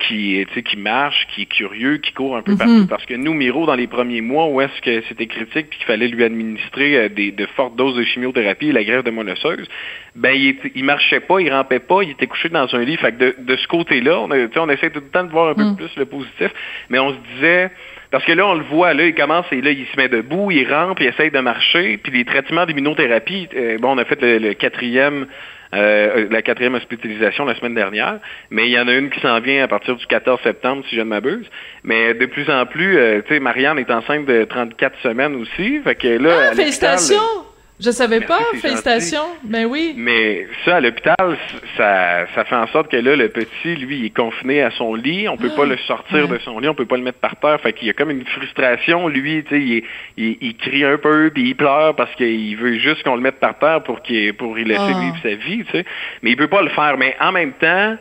qui, 0.00 0.44
qui 0.64 0.76
marche, 0.78 1.28
qui 1.28 1.42
est 1.42 1.46
curieux, 1.46 1.98
qui 1.98 2.12
court 2.12 2.36
un 2.36 2.42
peu 2.42 2.54
mm-hmm. 2.54 2.58
partout. 2.58 2.86
Parce 2.88 3.06
que 3.06 3.14
nous, 3.14 3.34
Miro, 3.34 3.66
dans 3.66 3.76
les 3.76 3.86
premiers 3.86 4.22
mois 4.22 4.48
où 4.48 4.60
est-ce 4.60 4.80
que 4.80 5.02
c'était 5.08 5.26
critique 5.26 5.68
puis 5.68 5.78
qu'il 5.78 5.86
fallait 5.86 6.08
lui 6.08 6.24
administrer 6.24 7.08
des, 7.10 7.30
de 7.30 7.46
fortes 7.54 7.76
doses 7.76 7.94
de 7.94 8.02
chimiothérapie 8.02 8.70
et 8.70 8.72
la 8.72 8.82
grève 8.82 9.04
de 9.04 9.10
moelle 9.10 9.30
osseuse, 9.30 9.68
ben 10.16 10.32
il, 10.32 10.56
il 10.74 10.84
marchait 10.84 11.20
pas, 11.20 11.40
il 11.40 11.52
rampait 11.52 11.78
pas, 11.78 12.02
il 12.02 12.10
était 12.10 12.26
couché 12.26 12.48
dans 12.48 12.74
un 12.74 12.80
lit. 12.80 12.96
Fait 12.96 13.12
que 13.12 13.36
de, 13.38 13.56
ce 13.56 13.68
côté-là, 13.68 14.18
on, 14.18 14.30
on 14.30 14.68
essaie 14.70 14.90
tout 14.90 15.00
le 15.00 15.10
temps 15.10 15.24
de 15.24 15.30
voir 15.30 15.50
un 15.50 15.54
peu 15.54 15.62
mm. 15.62 15.76
plus 15.76 15.94
le 15.96 16.06
positif, 16.06 16.50
mais 16.88 16.98
on 16.98 17.10
se 17.10 17.18
disait 17.34 17.70
parce 18.10 18.24
que 18.24 18.32
là, 18.32 18.46
on 18.46 18.54
le 18.54 18.64
voit, 18.64 18.92
là, 18.92 19.06
il 19.06 19.14
commence 19.14 19.46
et 19.52 19.60
là, 19.60 19.70
il 19.70 19.86
se 19.86 19.96
met 19.96 20.08
debout, 20.08 20.50
il 20.50 20.70
rampe, 20.72 21.00
il 21.00 21.06
essaye 21.06 21.30
de 21.30 21.38
marcher. 21.38 21.96
Puis 21.98 22.12
les 22.12 22.24
traitements 22.24 22.66
d'immunothérapie, 22.66 23.48
euh, 23.54 23.78
bon, 23.78 23.94
on 23.94 23.98
a 23.98 24.04
fait 24.04 24.20
le, 24.20 24.52
quatrième, 24.54 25.26
euh, 25.74 26.26
la 26.28 26.42
quatrième 26.42 26.74
hospitalisation 26.74 27.44
la 27.44 27.54
semaine 27.54 27.74
dernière, 27.74 28.18
mais 28.50 28.66
il 28.66 28.72
y 28.72 28.80
en 28.80 28.88
a 28.88 28.94
une 28.94 29.10
qui 29.10 29.20
s'en 29.20 29.38
vient 29.38 29.62
à 29.62 29.68
partir 29.68 29.94
du 29.94 30.04
14 30.06 30.40
septembre, 30.42 30.84
si 30.88 30.96
je 30.96 31.00
ne 31.00 31.06
m'abuse. 31.06 31.46
Mais 31.84 32.14
de 32.14 32.26
plus 32.26 32.50
en 32.50 32.66
plus, 32.66 32.98
euh, 32.98 33.22
tu 33.22 33.34
sais, 33.34 33.40
Marianne 33.40 33.78
est 33.78 33.90
enceinte 33.92 34.26
de 34.26 34.44
34 34.44 34.98
semaines 35.02 35.36
aussi. 35.36 35.80
Fait 35.84 35.94
que 35.94 36.08
là, 36.08 36.50
ah, 36.50 36.54
félicitations! 36.54 37.39
Je 37.80 37.90
savais 37.90 38.20
pas, 38.20 38.40
félicitations. 38.60 39.24
Ben 39.42 39.64
oui. 39.64 39.94
Mais 39.96 40.46
ça, 40.64 40.76
à 40.76 40.80
l'hôpital, 40.80 41.38
ça, 41.78 42.26
ça 42.34 42.44
fait 42.44 42.56
en 42.56 42.66
sorte 42.68 42.90
que 42.90 42.96
là, 42.98 43.16
le 43.16 43.30
petit, 43.30 43.74
lui, 43.76 44.00
il 44.00 44.04
est 44.06 44.14
confiné 44.16 44.62
à 44.62 44.70
son 44.70 44.94
lit. 44.94 45.28
On 45.28 45.38
peut 45.38 45.54
pas 45.56 45.64
le 45.64 45.78
sortir 45.78 46.28
de 46.28 46.38
son 46.38 46.58
lit, 46.58 46.68
on 46.68 46.74
peut 46.74 46.84
pas 46.84 46.98
le 46.98 47.02
mettre 47.02 47.18
par 47.18 47.36
terre. 47.36 47.58
Fait 47.62 47.72
qu'il 47.72 47.86
y 47.86 47.90
a 47.90 47.94
comme 47.94 48.10
une 48.10 48.26
frustration. 48.26 49.08
Lui, 49.08 49.42
tu 49.44 49.56
sais, 49.56 49.84
il, 50.18 50.36
il, 50.40 50.56
crie 50.56 50.84
un 50.84 50.98
peu, 50.98 51.30
puis 51.32 51.48
il 51.48 51.54
pleure 51.54 51.96
parce 51.96 52.14
qu'il 52.16 52.54
veut 52.56 52.78
juste 52.78 53.02
qu'on 53.02 53.16
le 53.16 53.22
mette 53.22 53.40
par 53.40 53.58
terre 53.58 53.82
pour 53.82 54.02
qu'il 54.02 54.34
pour 54.34 54.58
y 54.58 54.64
laisser 54.64 54.82
ah. 54.82 55.00
vivre 55.00 55.16
sa 55.22 55.34
vie, 55.34 55.64
tu 55.64 55.72
sais. 55.72 55.84
Mais 56.22 56.32
il 56.32 56.36
peut 56.36 56.48
pas 56.48 56.62
le 56.62 56.70
faire. 56.70 56.98
Mais 56.98 57.16
en 57.18 57.32
même 57.32 57.52
temps, 57.54 57.96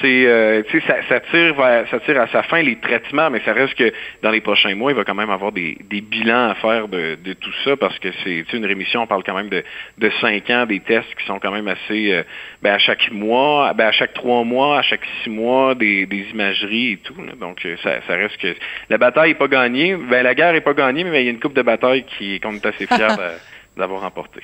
c'est 0.00 0.26
euh, 0.26 0.62
tu 0.68 0.80
sais 0.80 0.86
ça, 0.86 0.96
ça, 1.08 1.20
tire 1.20 1.56
ça 1.90 2.00
tire 2.00 2.20
à 2.20 2.28
sa 2.28 2.42
fin 2.42 2.62
les 2.62 2.76
traitements 2.76 3.30
mais 3.30 3.40
ça 3.44 3.52
reste 3.52 3.74
que 3.74 3.92
dans 4.22 4.30
les 4.30 4.40
prochains 4.40 4.74
mois 4.74 4.92
il 4.92 4.96
va 4.96 5.04
quand 5.04 5.14
même 5.14 5.30
avoir 5.30 5.52
des, 5.52 5.78
des 5.88 6.00
bilans 6.00 6.50
à 6.50 6.54
faire 6.56 6.88
de, 6.88 7.16
de 7.16 7.32
tout 7.32 7.52
ça 7.64 7.76
parce 7.76 7.98
que 7.98 8.08
c'est 8.22 8.52
une 8.52 8.66
rémission 8.66 9.02
on 9.02 9.06
parle 9.06 9.24
quand 9.24 9.34
même 9.34 9.48
de 9.48 9.64
de 9.98 10.10
cinq 10.20 10.50
ans 10.50 10.66
des 10.66 10.80
tests 10.80 11.14
qui 11.16 11.24
sont 11.26 11.38
quand 11.38 11.50
même 11.50 11.68
assez 11.68 12.12
euh, 12.12 12.22
ben 12.62 12.74
à 12.74 12.78
chaque 12.78 13.10
mois 13.10 13.72
ben 13.74 13.86
à 13.86 13.92
chaque 13.92 14.12
trois 14.12 14.44
mois 14.44 14.78
à 14.78 14.82
chaque 14.82 15.04
six 15.22 15.30
mois 15.30 15.74
des, 15.74 16.06
des 16.06 16.28
imageries 16.30 16.92
et 16.92 16.96
tout 16.98 17.14
donc 17.40 17.64
euh, 17.64 17.76
ça, 17.82 18.00
ça 18.06 18.14
reste 18.14 18.36
que 18.36 18.54
la 18.88 18.98
bataille 18.98 19.32
est 19.32 19.34
pas 19.34 19.48
gagnée. 19.48 19.96
Ben 19.96 20.22
la 20.22 20.34
guerre 20.34 20.54
est 20.54 20.60
pas 20.60 20.74
gagnée 20.74 21.04
mais 21.04 21.22
il 21.22 21.24
y 21.24 21.28
a 21.28 21.32
une 21.32 21.40
coupe 21.40 21.54
de 21.54 21.62
bataille 21.62 22.04
qui 22.04 22.38
qu'on 22.40 22.54
est 22.54 22.66
assez 22.66 22.86
fiers 22.86 23.16
d'avoir 23.76 24.02
remporté 24.02 24.40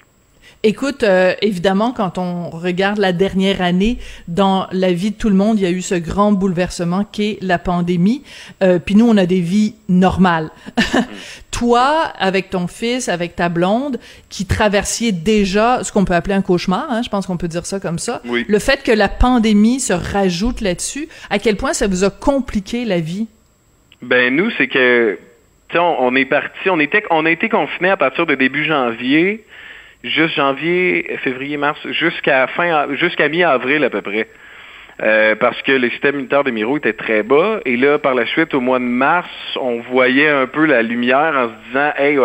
Écoute, 0.68 1.04
euh, 1.04 1.32
évidemment, 1.42 1.92
quand 1.92 2.18
on 2.18 2.50
regarde 2.50 2.98
la 2.98 3.12
dernière 3.12 3.62
année 3.62 3.98
dans 4.26 4.66
la 4.72 4.92
vie 4.92 5.12
de 5.12 5.16
tout 5.16 5.28
le 5.28 5.36
monde, 5.36 5.60
il 5.60 5.62
y 5.62 5.66
a 5.66 5.70
eu 5.70 5.80
ce 5.80 5.94
grand 5.94 6.32
bouleversement 6.32 7.04
qu'est 7.04 7.38
la 7.40 7.60
pandémie. 7.60 8.24
Euh, 8.64 8.80
puis 8.80 8.96
nous, 8.96 9.08
on 9.08 9.16
a 9.16 9.26
des 9.26 9.38
vies 9.38 9.76
normales. 9.88 10.50
Toi, 11.52 12.10
avec 12.18 12.50
ton 12.50 12.66
fils, 12.66 13.08
avec 13.08 13.36
ta 13.36 13.48
blonde, 13.48 14.00
qui 14.28 14.44
traversiez 14.44 15.12
déjà 15.12 15.84
ce 15.84 15.92
qu'on 15.92 16.04
peut 16.04 16.14
appeler 16.14 16.34
un 16.34 16.42
cauchemar, 16.42 16.88
hein, 16.90 17.02
je 17.04 17.10
pense 17.10 17.28
qu'on 17.28 17.36
peut 17.36 17.46
dire 17.46 17.64
ça 17.64 17.78
comme 17.78 18.00
ça. 18.00 18.20
Le 18.24 18.58
fait 18.58 18.82
que 18.82 18.90
la 18.90 19.08
pandémie 19.08 19.78
se 19.78 19.92
rajoute 19.92 20.60
là-dessus, 20.60 21.08
à 21.30 21.38
quel 21.38 21.54
point 21.56 21.74
ça 21.74 21.86
vous 21.86 22.02
a 22.02 22.10
compliqué 22.10 22.84
la 22.84 22.98
vie? 22.98 23.28
Ben 24.02 24.34
nous, 24.34 24.50
c'est 24.58 24.66
que 24.66 25.16
on, 25.76 25.96
on, 26.00 26.16
est 26.16 26.24
parti, 26.24 26.68
on 26.70 26.80
était, 26.80 27.04
on 27.10 27.24
a 27.24 27.30
été 27.30 27.48
confinés 27.48 27.90
à 27.90 27.96
partir 27.96 28.26
de 28.26 28.34
début 28.34 28.64
janvier 28.64 29.44
juste 30.06 30.34
janvier, 30.36 31.18
février, 31.22 31.56
mars, 31.56 31.78
jusqu'à 31.90 32.46
fin, 32.48 32.94
jusqu'à 32.94 33.28
mi-avril 33.28 33.84
à 33.84 33.90
peu 33.90 34.02
près. 34.02 34.28
Euh, 35.02 35.34
parce 35.36 35.60
que 35.62 35.72
le 35.72 35.90
système 35.90 36.14
immunitaire 36.14 36.42
de 36.44 36.50
Miro 36.50 36.78
était 36.78 36.94
très 36.94 37.22
bas. 37.22 37.60
Et 37.66 37.76
là, 37.76 37.98
par 37.98 38.14
la 38.14 38.24
suite, 38.26 38.54
au 38.54 38.60
mois 38.60 38.78
de 38.78 38.84
mars, 38.84 39.28
on 39.60 39.80
voyait 39.80 40.28
un 40.28 40.46
peu 40.46 40.64
la 40.64 40.82
lumière 40.82 41.34
en 41.36 41.48
se 41.48 41.68
disant, 41.68 41.92
hey, 41.98 42.18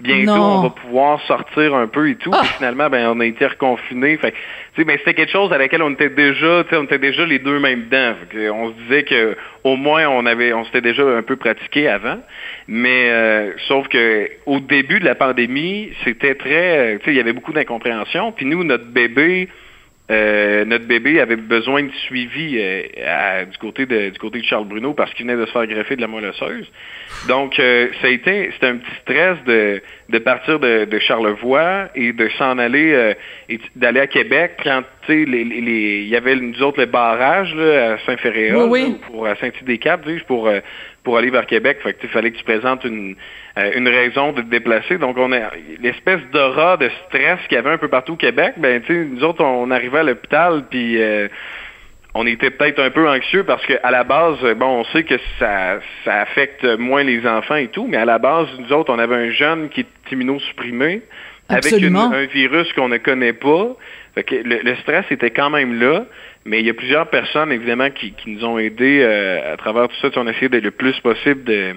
bientôt 0.00 0.32
on 0.32 0.62
va 0.62 0.70
pouvoir 0.70 1.20
sortir 1.22 1.74
un 1.74 1.86
peu 1.86 2.10
et 2.10 2.16
tout. 2.16 2.30
Ah! 2.32 2.44
finalement, 2.44 2.88
ben 2.88 3.08
on 3.14 3.20
a 3.20 3.24
été 3.24 3.46
reconfinés. 3.46 4.16
Fait 4.16 4.34
ben, 4.76 4.96
c'était 4.98 5.14
quelque 5.14 5.32
chose 5.32 5.52
à 5.52 5.58
laquelle 5.58 5.82
on 5.82 5.90
était 5.90 6.08
déjà, 6.08 6.64
on 6.72 6.84
était 6.84 6.98
déjà 6.98 7.26
les 7.26 7.38
deux 7.38 7.58
mêmes 7.58 7.88
dedans. 7.88 8.14
on 8.54 8.68
se 8.70 8.74
disait 8.82 9.02
que 9.04 9.36
au 9.64 9.76
moins 9.76 10.06
on 10.08 10.24
avait, 10.26 10.52
on 10.52 10.64
s'était 10.64 10.80
déjà 10.80 11.02
un 11.02 11.22
peu 11.22 11.36
pratiqué 11.36 11.88
avant. 11.88 12.18
Mais 12.68 13.10
euh, 13.10 13.52
sauf 13.66 13.88
que 13.88 14.30
au 14.46 14.60
début 14.60 15.00
de 15.00 15.04
la 15.04 15.14
pandémie, 15.14 15.90
c'était 16.04 16.34
très, 16.34 16.94
euh, 16.94 16.98
il 17.06 17.14
y 17.14 17.20
avait 17.20 17.32
beaucoup 17.32 17.52
d'incompréhension. 17.52 18.32
Puis 18.32 18.46
nous, 18.46 18.62
notre 18.64 18.86
bébé, 18.86 19.48
euh, 20.10 20.64
notre 20.64 20.86
bébé 20.86 21.20
avait 21.20 21.36
besoin 21.36 21.82
de 21.82 21.92
suivi 22.06 22.56
euh, 22.58 23.44
du 23.44 23.58
côté 23.58 23.84
de 23.84 24.08
du 24.08 24.18
côté 24.18 24.40
de 24.40 24.44
Charles 24.44 24.66
Bruno 24.66 24.94
parce 24.94 25.12
qu'il 25.12 25.26
venait 25.26 25.38
de 25.38 25.44
se 25.44 25.52
faire 25.52 25.66
greffer 25.66 25.96
de 25.96 26.00
la 26.00 26.06
moelle 26.06 26.24
osseuse. 26.24 26.66
Donc 27.28 27.58
euh, 27.58 27.88
ça 28.00 28.06
a 28.06 28.10
été 28.10 28.50
c'était 28.54 28.68
un 28.68 28.76
petit 28.76 28.94
stress 29.02 29.36
de, 29.44 29.82
de 30.08 30.18
partir 30.18 30.60
de, 30.60 30.86
de 30.86 30.98
Charlevoix 30.98 31.90
et 31.94 32.14
de 32.14 32.26
s'en 32.38 32.56
aller 32.56 33.14
et 33.50 33.60
d'aller 33.76 34.00
à 34.00 34.06
Québec 34.06 34.52
quand 34.64 34.82
tu 35.06 35.12
sais 35.12 35.30
les, 35.30 35.44
les, 35.44 36.02
il 36.02 36.08
y 36.08 36.16
avait 36.16 36.36
nous 36.36 36.62
autres 36.62 36.80
le 36.80 36.86
barrage 36.86 37.54
là, 37.54 37.92
à 37.92 37.98
Saint-Féréol 38.06 38.70
pour 39.06 39.26
à 39.26 39.36
Saint-Idécap, 39.36 40.06
pour 40.26 40.50
pour 41.08 41.16
aller 41.16 41.30
vers 41.30 41.46
Québec. 41.46 41.78
Fait 41.82 41.94
que, 41.94 42.00
il 42.02 42.10
fallait 42.10 42.30
que 42.30 42.36
tu 42.36 42.44
présentes 42.44 42.84
une, 42.84 43.16
euh, 43.56 43.70
une 43.74 43.88
raison 43.88 44.32
de 44.32 44.42
te 44.42 44.46
déplacer. 44.48 44.98
Donc, 44.98 45.16
on 45.16 45.32
a 45.32 45.52
l'espèce 45.80 46.20
d'aura 46.34 46.76
de 46.76 46.90
stress 47.06 47.38
qu'il 47.48 47.54
y 47.54 47.58
avait 47.58 47.70
un 47.70 47.78
peu 47.78 47.88
partout 47.88 48.12
au 48.12 48.16
Québec. 48.16 48.52
Ben, 48.58 48.82
nous 48.90 49.24
autres, 49.24 49.42
on 49.42 49.70
arrivait 49.70 50.00
à 50.00 50.02
l'hôpital, 50.02 50.64
puis 50.68 51.00
euh, 51.00 51.28
on 52.14 52.26
était 52.26 52.50
peut-être 52.50 52.78
un 52.80 52.90
peu 52.90 53.08
anxieux 53.08 53.42
parce 53.44 53.64
qu'à 53.64 53.90
la 53.90 54.04
base, 54.04 54.36
bon, 54.58 54.80
on 54.80 54.84
sait 54.92 55.04
que 55.04 55.14
ça, 55.38 55.78
ça 56.04 56.20
affecte 56.20 56.62
moins 56.78 57.04
les 57.04 57.26
enfants 57.26 57.56
et 57.56 57.68
tout, 57.68 57.86
mais 57.88 57.96
à 57.96 58.04
la 58.04 58.18
base, 58.18 58.48
nous 58.58 58.70
autres, 58.74 58.92
on 58.92 58.98
avait 58.98 59.16
un 59.16 59.30
jeune 59.30 59.70
qui 59.70 59.80
est 59.80 60.12
immunosupprimé. 60.12 61.00
avec 61.48 61.72
un 61.72 62.26
virus 62.26 62.70
qu'on 62.74 62.90
ne 62.90 62.98
connaît 62.98 63.32
pas. 63.32 63.74
le, 64.14 64.74
stress 64.82 65.06
était 65.10 65.30
quand 65.30 65.48
même 65.48 65.80
là, 65.80 66.04
mais 66.48 66.60
il 66.60 66.66
y 66.66 66.70
a 66.70 66.74
plusieurs 66.74 67.08
personnes, 67.10 67.52
évidemment, 67.52 67.90
qui, 67.90 68.14
nous 68.26 68.44
ont 68.44 68.58
aidés 68.58 69.00
euh, 69.02 69.52
à 69.52 69.56
travers 69.56 69.88
tout 69.88 69.96
ça. 70.00 70.08
On 70.16 70.26
a 70.26 70.30
essayé 70.30 70.48
de, 70.48 70.58
le 70.58 70.70
plus 70.70 70.98
possible 71.00 71.44
de, 71.44 71.74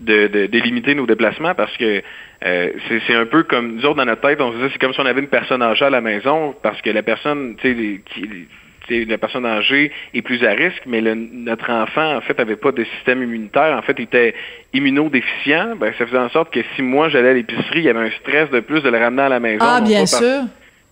de, 0.00 0.46
délimiter 0.46 0.94
nos 0.94 1.06
déplacements 1.06 1.54
parce 1.54 1.76
que 1.76 2.02
euh, 2.44 2.72
c'est 3.06 3.14
un 3.14 3.26
peu 3.26 3.44
comme 3.44 3.76
nous 3.76 3.86
autres 3.86 3.96
dans 3.96 4.04
notre 4.04 4.22
tête, 4.22 4.40
on 4.40 4.50
se 4.50 4.56
disait 4.56 4.70
c'est 4.72 4.80
comme 4.80 4.92
si 4.92 5.00
on 5.00 5.06
avait 5.06 5.20
une 5.20 5.28
personne 5.28 5.62
âgée 5.62 5.84
à 5.84 5.90
la 5.90 6.00
maison 6.00 6.54
parce 6.62 6.80
que 6.82 6.90
la 6.90 7.02
personne, 7.02 7.56
tu 7.60 7.68
sais, 7.68 8.00
qui 8.12 8.48
la 8.88 9.18
personne 9.18 9.46
âgée 9.46 9.92
est 10.14 10.22
plus 10.22 10.44
à 10.44 10.50
risque, 10.50 10.82
mais 10.86 11.00
notre 11.00 11.70
enfant, 11.70 12.16
en 12.16 12.20
fait, 12.22 12.36
n'avait 12.36 12.56
pas 12.56 12.72
de 12.72 12.82
système 12.96 13.22
immunitaire. 13.22 13.76
En 13.76 13.82
fait, 13.82 13.94
il 13.98 14.04
était 14.04 14.34
immunodéficient. 14.72 15.76
Ben, 15.76 15.92
ça 15.96 16.06
faisait 16.06 16.18
en 16.18 16.30
sorte 16.30 16.52
que 16.52 16.60
si 16.74 16.82
moi, 16.82 17.08
j'allais 17.08 17.28
à 17.28 17.34
l'épicerie, 17.34 17.80
il 17.80 17.82
y 17.82 17.88
avait 17.88 18.08
un 18.08 18.10
stress 18.10 18.50
de 18.50 18.58
plus 18.58 18.82
de 18.82 18.88
le 18.88 18.98
ramener 18.98 19.22
à 19.22 19.28
la 19.28 19.38
maison. 19.38 19.64
Ah, 19.64 19.80
bien 19.80 20.06
sûr. 20.06 20.42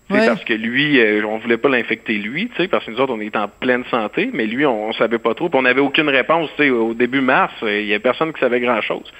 Parce 0.09 0.43
que 0.43 0.53
lui, 0.53 0.99
euh, 0.99 1.23
on 1.25 1.37
voulait 1.37 1.57
pas 1.57 1.69
l'infecter 1.69 2.13
lui, 2.13 2.49
parce 2.69 2.85
que 2.85 2.91
nous 2.91 2.99
autres, 2.99 3.13
on 3.13 3.19
est 3.19 3.35
en 3.35 3.47
pleine 3.47 3.83
santé, 3.91 4.29
mais 4.33 4.45
lui, 4.45 4.65
on, 4.65 4.89
ne 4.89 4.93
savait 4.93 5.19
pas 5.19 5.33
trop. 5.33 5.49
on 5.53 5.61
n'avait 5.61 5.81
aucune 5.81 6.09
réponse. 6.09 6.49
Au 6.59 6.93
début 6.93 7.21
mars, 7.21 7.53
euh, 7.63 7.81
il 7.81 7.87
y 7.87 7.93
a 7.93 7.99
personne 7.99 8.33
qui 8.33 8.39
savait 8.39 8.59
grand-chose. 8.59 9.11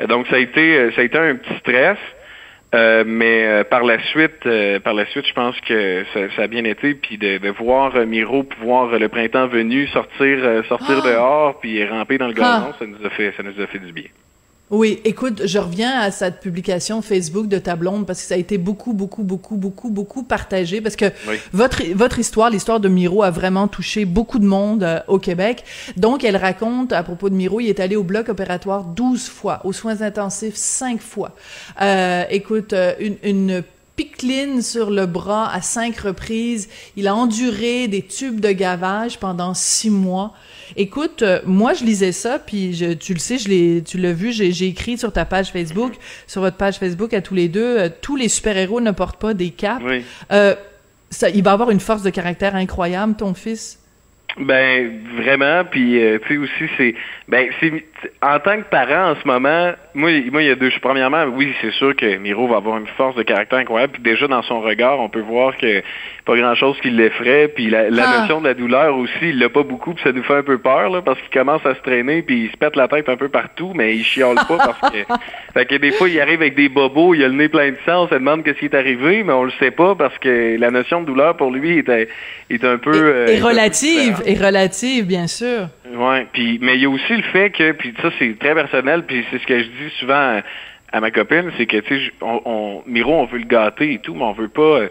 Euh, 0.00 0.06
donc, 0.06 0.26
ça 0.28 0.36
a 0.36 0.38
été, 0.38 0.90
ça 0.92 1.02
a 1.02 1.04
été 1.04 1.18
un 1.18 1.36
petit 1.36 1.54
stress. 1.58 1.98
Euh, 2.74 3.04
mais 3.06 3.46
euh, 3.46 3.64
par 3.64 3.84
la 3.84 4.02
suite, 4.02 4.46
euh, 4.46 4.80
par 4.80 4.94
la 4.94 5.06
suite, 5.06 5.26
je 5.26 5.32
pense 5.32 5.54
que 5.60 6.04
ça, 6.12 6.42
a 6.42 6.46
bien 6.48 6.64
été, 6.64 6.94
puis 6.94 7.18
de, 7.18 7.48
voir 7.50 7.94
Miro 8.06 8.42
pouvoir 8.42 8.98
le 8.98 9.08
printemps 9.08 9.46
venu 9.46 9.86
sortir, 9.88 10.64
sortir 10.68 11.00
ah! 11.04 11.08
dehors, 11.08 11.60
puis 11.60 11.84
ramper 11.86 12.18
dans 12.18 12.26
le 12.26 12.32
gazon, 12.32 12.70
ah! 12.70 12.76
ça 12.78 12.86
nous 12.86 13.04
a 13.04 13.10
fait, 13.10 13.32
ça 13.36 13.44
nous 13.44 13.60
a 13.62 13.66
fait 13.68 13.78
du 13.78 13.92
bien. 13.92 14.08
Oui, 14.74 15.00
écoute, 15.04 15.42
je 15.46 15.58
reviens 15.60 16.00
à 16.00 16.10
cette 16.10 16.40
publication 16.40 17.00
Facebook 17.00 17.46
de 17.46 17.58
ta 17.58 17.76
blonde 17.76 18.08
parce 18.08 18.20
que 18.20 18.26
ça 18.26 18.34
a 18.34 18.38
été 18.38 18.58
beaucoup, 18.58 18.92
beaucoup, 18.92 19.22
beaucoup, 19.22 19.54
beaucoup, 19.56 19.88
beaucoup 19.88 20.24
partagé 20.24 20.80
parce 20.80 20.96
que 20.96 21.04
votre 21.52 21.80
votre 21.94 22.18
histoire, 22.18 22.50
l'histoire 22.50 22.80
de 22.80 22.88
Miro 22.88 23.22
a 23.22 23.30
vraiment 23.30 23.68
touché 23.68 24.04
beaucoup 24.04 24.40
de 24.40 24.46
monde 24.46 24.82
euh, 24.82 24.98
au 25.06 25.20
Québec. 25.20 25.62
Donc, 25.96 26.24
elle 26.24 26.36
raconte 26.36 26.92
à 26.92 27.04
propos 27.04 27.30
de 27.30 27.36
Miro, 27.36 27.60
il 27.60 27.68
est 27.68 27.78
allé 27.78 27.94
au 27.94 28.02
bloc 28.02 28.28
opératoire 28.28 28.82
12 28.82 29.28
fois, 29.28 29.60
aux 29.62 29.72
soins 29.72 30.02
intensifs 30.02 30.56
5 30.56 31.00
fois. 31.00 31.36
Euh, 31.80 32.24
écoute, 32.30 32.72
euh, 32.72 32.94
une, 32.98 33.16
une 33.22 33.62
piqueline 33.96 34.62
sur 34.62 34.90
le 34.90 35.06
bras 35.06 35.52
à 35.52 35.62
cinq 35.62 35.98
reprises. 35.98 36.68
Il 36.96 37.06
a 37.06 37.14
enduré 37.14 37.88
des 37.88 38.02
tubes 38.02 38.40
de 38.40 38.50
gavage 38.50 39.18
pendant 39.18 39.54
six 39.54 39.90
mois. 39.90 40.34
Écoute, 40.76 41.22
euh, 41.22 41.40
moi 41.46 41.74
je 41.74 41.84
lisais 41.84 42.12
ça, 42.12 42.38
puis 42.38 42.74
je, 42.74 42.92
tu 42.92 43.14
le 43.14 43.20
sais, 43.20 43.38
je 43.38 43.48
l'ai, 43.48 43.82
tu 43.84 43.98
l'as 43.98 44.12
vu, 44.12 44.32
j'ai, 44.32 44.66
écrit 44.66 44.98
sur 44.98 45.12
ta 45.12 45.24
page 45.24 45.52
Facebook, 45.52 45.94
sur 46.26 46.40
votre 46.40 46.56
page 46.56 46.78
Facebook 46.78 47.14
à 47.14 47.20
tous 47.20 47.34
les 47.34 47.48
deux, 47.48 47.78
euh, 47.78 47.88
tous 48.00 48.16
les 48.16 48.28
super-héros 48.28 48.80
ne 48.80 48.90
portent 48.90 49.20
pas 49.20 49.34
des 49.34 49.50
capes. 49.50 49.82
Euh, 50.32 50.54
ça, 51.10 51.28
il 51.30 51.44
va 51.44 51.52
avoir 51.52 51.70
une 51.70 51.80
force 51.80 52.02
de 52.02 52.10
caractère 52.10 52.56
incroyable, 52.56 53.14
ton 53.14 53.34
fils. 53.34 53.78
Ben 54.36 55.00
vraiment, 55.16 55.64
puis 55.64 56.00
tu 56.26 56.28
sais 56.28 56.36
aussi 56.36 56.72
c'est 56.76 56.94
ben 57.28 57.48
c'est 57.60 57.84
en 58.20 58.40
tant 58.40 58.56
que 58.56 58.68
parent 58.68 59.12
en 59.12 59.14
ce 59.14 59.26
moment, 59.28 59.72
moi 59.94 60.10
moi 60.32 60.42
il 60.42 60.48
y 60.48 60.50
a 60.50 60.56
deux 60.56 60.72
premièrement 60.82 61.24
oui 61.26 61.54
c'est 61.60 61.70
sûr 61.72 61.94
que 61.94 62.16
Miro 62.16 62.48
va 62.48 62.56
avoir 62.56 62.78
une 62.78 62.88
force 62.96 63.14
de 63.14 63.22
caractère 63.22 63.60
incroyable 63.60 63.92
puis 63.92 64.02
déjà 64.02 64.26
dans 64.26 64.42
son 64.42 64.60
regard 64.60 64.98
on 64.98 65.08
peut 65.08 65.20
voir 65.20 65.56
que 65.56 65.82
pas 66.24 66.36
grand 66.36 66.54
chose 66.54 66.76
qui 66.80 66.90
l'effraie. 66.90 67.48
Puis 67.48 67.68
la, 67.68 67.86
ah. 67.88 68.20
notion 68.20 68.40
de 68.40 68.48
la 68.48 68.54
douleur 68.54 68.96
aussi, 68.96 69.12
il 69.22 69.38
l'a 69.38 69.48
pas 69.48 69.62
beaucoup, 69.62 69.94
puis 69.94 70.02
ça 70.02 70.12
nous 70.12 70.22
fait 70.22 70.34
un 70.34 70.42
peu 70.42 70.58
peur 70.58 70.90
là, 70.90 71.02
parce 71.02 71.20
qu'il 71.20 71.30
commence 71.30 71.64
à 71.66 71.74
se 71.74 71.80
traîner, 71.80 72.22
puis 72.22 72.44
il 72.44 72.50
se 72.50 72.56
pète 72.56 72.76
la 72.76 72.88
tête 72.88 73.08
un 73.08 73.16
peu 73.16 73.28
partout, 73.28 73.72
mais 73.74 73.94
il 73.94 74.04
chiale 74.04 74.36
pas 74.48 74.56
parce 74.58 74.92
que, 74.92 74.98
fait 75.54 75.66
que 75.66 75.74
des 75.76 75.92
fois 75.92 76.08
il 76.08 76.20
arrive 76.20 76.40
avec 76.40 76.54
des 76.54 76.68
bobos, 76.68 77.14
il 77.14 77.24
a 77.24 77.28
le 77.28 77.34
nez 77.34 77.48
plein 77.48 77.70
de 77.70 77.76
sang, 77.84 78.04
on 78.04 78.08
se 78.08 78.14
demande 78.14 78.42
qu'est-ce 78.42 78.58
qui 78.58 78.66
est 78.66 78.74
arrivé, 78.74 79.22
mais 79.22 79.32
on 79.32 79.44
le 79.44 79.52
sait 79.58 79.70
pas 79.70 79.94
parce 79.94 80.16
que 80.18 80.56
la 80.58 80.70
notion 80.70 81.02
de 81.02 81.06
douleur 81.06 81.36
pour 81.36 81.50
lui 81.50 81.78
est, 81.78 82.08
est 82.50 82.64
un 82.64 82.78
peu 82.78 82.92
euh, 82.94 83.26
relative, 83.42 84.22
et 84.26 84.34
relative 84.34 85.06
bien 85.06 85.26
sûr. 85.26 85.68
Ouais, 85.94 86.26
puis 86.32 86.58
mais 86.60 86.74
il 86.74 86.82
y 86.82 86.86
a 86.86 86.90
aussi 86.90 87.16
le 87.16 87.22
fait 87.22 87.50
que, 87.50 87.72
puis 87.72 87.94
ça 88.00 88.10
c'est 88.18 88.38
très 88.38 88.54
personnel, 88.54 89.04
puis 89.04 89.24
c'est 89.30 89.38
ce 89.38 89.46
que 89.46 89.58
je 89.58 89.64
dis 89.64 89.90
souvent 89.98 90.40
à, 90.92 91.00
ma 91.00 91.10
copine, 91.10 91.50
c'est 91.56 91.66
que 91.66 91.78
tu 91.78 91.98
sais, 91.98 92.12
on, 92.20 92.40
on, 92.44 92.82
Miro 92.86 93.14
on 93.14 93.26
veut 93.26 93.38
le 93.38 93.46
gâter 93.46 93.94
et 93.94 93.98
tout, 93.98 94.14
mais 94.14 94.24
on 94.24 94.32
veut 94.32 94.48
pas 94.48 94.62
euh, 94.62 94.88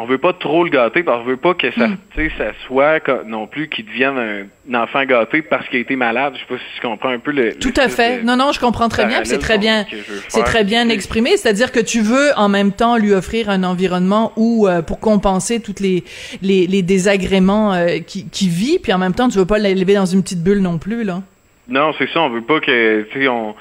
on 0.00 0.06
veut 0.06 0.18
pas 0.18 0.32
trop 0.32 0.64
le 0.64 0.70
gâter 0.70 1.02
parce 1.02 1.18
qu'on 1.18 1.28
veut 1.28 1.36
pas 1.36 1.54
que 1.54 1.70
ça, 1.72 1.88
hmm. 1.88 1.96
ça 2.38 2.52
soit 2.66 3.00
non 3.26 3.46
plus 3.46 3.68
qu'il 3.68 3.86
devienne 3.86 4.48
un, 4.70 4.74
enfant 4.74 5.04
gâté 5.04 5.42
parce 5.42 5.68
qu'il 5.68 5.78
a 5.78 5.80
été 5.80 5.96
malade. 5.96 6.34
Je 6.34 6.40
sais 6.40 6.46
pas 6.46 6.56
si 6.56 6.80
tu 6.80 6.86
comprends 6.86 7.10
un 7.10 7.18
peu 7.18 7.32
le. 7.32 7.54
Tout 7.54 7.74
à 7.76 7.88
fait. 7.88 8.22
Non, 8.22 8.36
non, 8.36 8.52
je 8.52 8.60
comprends 8.60 8.88
très 8.88 9.06
bien. 9.06 9.24
C'est 9.24 9.38
très 9.38 9.58
bien. 9.58 9.84
C'est 10.28 10.44
très 10.44 10.64
bien 10.64 10.88
exprimé. 10.88 11.36
C'est-à-dire 11.36 11.72
que 11.72 11.80
tu 11.80 12.00
veux 12.00 12.30
en 12.36 12.48
même 12.48 12.72
temps 12.72 12.96
lui 12.96 13.12
offrir 13.12 13.50
un 13.50 13.64
environnement 13.64 14.32
où 14.36 14.66
euh, 14.66 14.82
pour 14.82 15.00
compenser 15.00 15.60
toutes 15.60 15.80
les 15.80 16.04
les, 16.42 16.82
désagréments 16.82 17.74
euh, 17.74 17.98
qui, 17.98 18.28
qui 18.28 18.48
vit, 18.48 18.78
puis 18.78 18.92
en 18.92 18.98
même 18.98 19.14
temps 19.14 19.28
tu 19.28 19.38
veux 19.38 19.46
pas 19.46 19.58
l'élever 19.58 19.94
dans 19.94 20.06
une 20.06 20.22
petite 20.22 20.42
bulle 20.42 20.60
non 20.60 20.78
plus 20.78 21.04
là. 21.04 21.22
Non, 21.68 21.92
c'est 21.98 22.08
ça. 22.10 22.20
On 22.20 22.30
veut 22.30 22.42
pas 22.42 22.60
que 22.60 23.02
tu 23.12 23.20
sais 23.20 23.28
on 23.28 23.54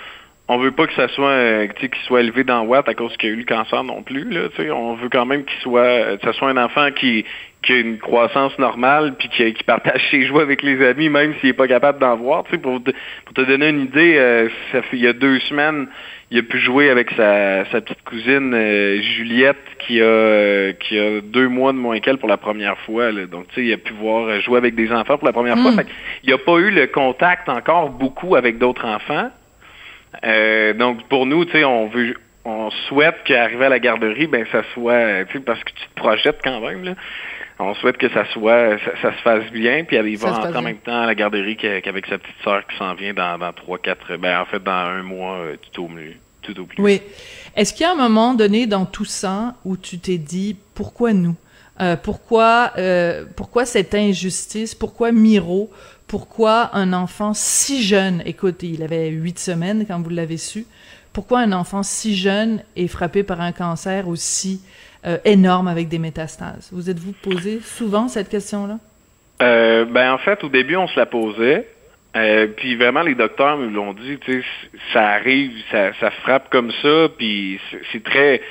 on 0.51 0.57
veut 0.57 0.71
pas 0.71 0.87
que 0.87 0.93
ça 0.93 1.07
soit 1.09 1.29
euh, 1.29 1.67
qu'il 1.67 1.89
soit 2.07 2.21
élevé 2.21 2.43
dans 2.43 2.63
Watt 2.63 2.89
à 2.89 2.95
cause 2.95 3.15
qu'il 3.17 3.29
a 3.29 3.33
eu 3.33 3.35
le 3.35 3.43
cancer 3.43 3.83
non 3.83 4.01
plus. 4.01 4.27
Là, 4.31 4.49
on 4.73 4.95
veut 4.95 5.09
quand 5.09 5.27
même 5.27 5.45
qu'il 5.45 5.59
soit 5.59 5.81
euh, 5.81 6.17
que 6.17 6.25
ça 6.25 6.33
soit 6.33 6.49
un 6.49 6.57
enfant 6.57 6.89
qui, 6.91 7.23
qui 7.61 7.73
a 7.73 7.77
une 7.77 7.99
croissance 7.99 8.57
normale 8.57 9.13
puis 9.19 9.29
qui, 9.29 9.53
qui 9.53 9.63
partage 9.63 10.01
ses 10.09 10.25
joies 10.25 10.41
avec 10.41 10.63
les 10.63 10.83
amis, 10.83 11.07
même 11.07 11.35
s'il 11.35 11.49
est 11.49 11.53
pas 11.53 11.67
capable 11.67 11.99
d'en 11.99 12.15
voir. 12.15 12.45
Pour 12.45 12.83
te, 12.83 12.91
pour 13.25 13.33
te 13.35 13.41
donner 13.41 13.69
une 13.69 13.81
idée, 13.81 14.15
euh, 14.17 14.49
ça 14.71 14.81
fait 14.81 14.97
il 14.97 15.03
y 15.03 15.07
a 15.07 15.13
deux 15.13 15.39
semaines, 15.41 15.87
il 16.31 16.39
a 16.39 16.41
pu 16.41 16.57
jouer 16.57 16.89
avec 16.89 17.11
sa, 17.11 17.65
sa 17.65 17.81
petite 17.81 18.01
cousine 18.01 18.51
Juliette 19.01 19.57
qui 19.85 20.01
a 20.01 20.73
qui 20.73 20.97
a 20.97 21.21
deux 21.21 21.47
mois 21.47 21.73
de 21.73 21.77
moins 21.77 21.99
qu'elle 21.99 22.17
pour 22.17 22.27
la 22.27 22.37
première 22.37 22.77
fois. 22.79 23.11
Là. 23.11 23.27
Donc, 23.27 23.49
tu 23.49 23.55
sais, 23.55 23.67
il 23.67 23.73
a 23.73 23.77
pu 23.77 23.93
voir 23.93 24.41
jouer 24.41 24.57
avec 24.57 24.73
des 24.73 24.91
enfants 24.91 25.19
pour 25.19 25.27
la 25.27 25.33
première 25.33 25.59
fois. 25.59 25.73
Hmm. 25.73 25.83
il 26.23 26.31
n'a 26.31 26.39
pas 26.39 26.57
eu 26.57 26.71
le 26.71 26.87
contact 26.87 27.49
encore 27.49 27.91
beaucoup 27.91 28.35
avec 28.35 28.57
d'autres 28.57 28.87
enfants. 28.87 29.29
Euh, 30.23 30.73
donc 30.73 31.07
pour 31.07 31.25
nous, 31.25 31.45
tu 31.45 31.51
sais, 31.51 31.63
on 31.63 31.87
veut 31.87 32.15
on 32.45 32.69
souhaite 32.87 33.17
qu'arriver 33.25 33.65
à 33.65 33.69
la 33.69 33.79
garderie, 33.79 34.27
ben 34.27 34.45
ça 34.51 34.63
soit, 34.73 35.25
tu 35.25 35.33
sais, 35.33 35.39
parce 35.39 35.63
que 35.63 35.71
tu 35.71 35.87
te 35.87 35.95
projettes 35.95 36.39
quand 36.43 36.61
même, 36.61 36.83
là. 36.83 36.95
On 37.61 37.75
souhaite 37.75 37.97
que 37.97 38.07
ça 38.09 38.23
soit, 38.31 38.77
ça, 39.01 39.11
se 39.11 39.21
fasse 39.21 39.51
bien, 39.51 39.83
puis 39.83 39.97
elle 39.97 40.15
va 40.15 40.49
en 40.57 40.61
même 40.61 40.77
temps 40.77 41.01
à 41.01 41.05
la 41.05 41.13
garderie 41.13 41.57
qu'avec 41.57 42.05
sa 42.05 42.17
petite 42.17 42.35
sœur 42.41 42.65
qui 42.65 42.77
s'en 42.77 42.93
vient 42.93 43.13
dans, 43.13 43.51
3, 43.51 43.77
4, 43.79 44.15
ben 44.15 44.39
en 44.39 44.45
fait 44.45 44.63
dans 44.63 44.71
un 44.71 45.03
mois, 45.03 45.39
euh, 45.39 45.57
tout 45.73 45.83
au 45.83 45.87
mieux. 45.89 46.13
Tout 46.41 46.57
au 46.57 46.65
plus. 46.65 46.81
Oui. 46.81 47.01
Est-ce 47.57 47.73
qu'il 47.73 47.85
y 47.85 47.89
a 47.89 47.91
un 47.91 47.95
moment 47.95 48.33
donné 48.33 48.65
dans 48.65 48.85
tout 48.85 49.03
ça 49.03 49.55
où 49.65 49.75
tu 49.75 49.99
t'es 49.99 50.17
dit 50.17 50.55
pourquoi 50.73 51.11
nous? 51.11 51.35
Euh, 51.81 51.97
pourquoi, 51.97 52.71
euh, 52.77 53.25
pourquoi 53.35 53.65
cette 53.65 53.93
injustice? 53.93 54.73
Pourquoi 54.73 55.11
Miro? 55.11 55.69
Pourquoi 56.09 56.75
un 56.75 56.91
enfant 56.91 57.33
si 57.35 57.83
jeune, 57.83 58.23
écoute, 58.25 58.63
il 58.63 58.81
avait 58.81 59.09
huit 59.09 59.37
semaines 59.37 59.85
quand 59.87 60.01
vous 60.01 60.09
l'avez 60.09 60.37
su, 60.37 60.65
pourquoi 61.13 61.39
un 61.39 61.51
enfant 61.51 61.83
si 61.83 62.15
jeune 62.15 62.63
est 62.75 62.87
frappé 62.87 63.23
par 63.23 63.39
un 63.41 63.51
cancer 63.51 64.07
aussi 64.07 64.61
euh, 65.05 65.19
énorme 65.23 65.67
avec 65.67 65.87
des 65.87 65.99
métastases? 65.99 66.69
Vous 66.73 66.89
êtes-vous 66.89 67.13
posé 67.21 67.61
souvent 67.61 68.07
cette 68.07 68.27
question-là? 68.27 68.79
Euh, 69.43 69.85
ben 69.85 70.11
en 70.11 70.17
fait, 70.17 70.43
au 70.43 70.49
début, 70.49 70.75
on 70.75 70.87
se 70.87 70.99
la 70.99 71.05
posait. 71.05 71.67
Euh, 72.15 72.47
puis 72.47 72.75
vraiment, 72.75 73.03
les 73.03 73.13
docteurs 73.13 73.59
nous 73.59 73.69
l'ont 73.69 73.93
dit, 73.93 74.17
tu 74.17 74.41
sais, 74.41 74.47
ça 74.93 75.09
arrive, 75.09 75.51
ça, 75.71 75.91
ça 75.99 76.09
frappe 76.09 76.49
comme 76.49 76.71
ça, 76.81 77.07
puis 77.17 77.59
c'est 77.91 78.03
très, 78.03 78.41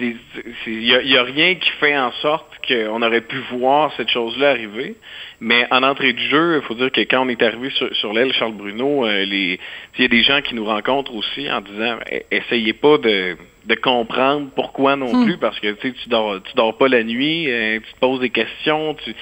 il 0.00 0.78
n'y 0.78 1.16
a, 1.16 1.22
rien 1.22 1.54
qui 1.54 1.70
fait 1.80 1.96
en 1.96 2.12
sorte 2.12 2.46
qu'on 2.66 3.02
aurait 3.02 3.22
pu 3.22 3.38
voir 3.52 3.92
cette 3.96 4.10
chose-là 4.10 4.50
arriver. 4.50 4.96
Mais 5.40 5.66
en 5.70 5.82
entrée 5.82 6.12
du 6.12 6.22
jeu, 6.28 6.56
il 6.56 6.66
faut 6.66 6.74
dire 6.74 6.90
que 6.90 7.00
quand 7.02 7.24
on 7.24 7.28
est 7.28 7.42
arrivé 7.42 7.70
sur, 7.70 8.12
l'aile 8.12 8.32
Charles 8.32 8.54
Bruno, 8.54 9.06
euh, 9.06 9.24
il 9.24 9.58
y 9.98 10.04
a 10.04 10.08
des 10.08 10.22
gens 10.22 10.40
qui 10.42 10.54
nous 10.54 10.64
rencontrent 10.64 11.14
aussi 11.14 11.50
en 11.50 11.60
disant 11.60 11.98
e, 12.12 12.20
essayez 12.30 12.72
pas 12.72 12.98
de, 12.98 13.36
comprendre 13.82 14.50
pourquoi 14.54 14.96
non 14.96 15.12
hmm. 15.12 15.24
plus, 15.24 15.38
parce 15.38 15.58
que 15.60 15.72
tu 15.72 16.08
dors, 16.08 16.42
tu 16.42 16.54
dors 16.54 16.76
pas 16.76 16.88
la 16.88 17.02
nuit, 17.02 17.50
euh, 17.50 17.78
tu 17.80 17.92
te 17.94 18.00
poses 18.00 18.20
des 18.20 18.30
questions, 18.30 18.94
tu 19.02 19.14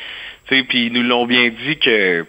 puis 0.47 0.87
ils 0.87 0.93
nous 0.93 1.03
l'ont 1.03 1.27
bien 1.27 1.49
dit 1.49 1.79
que 1.79 2.27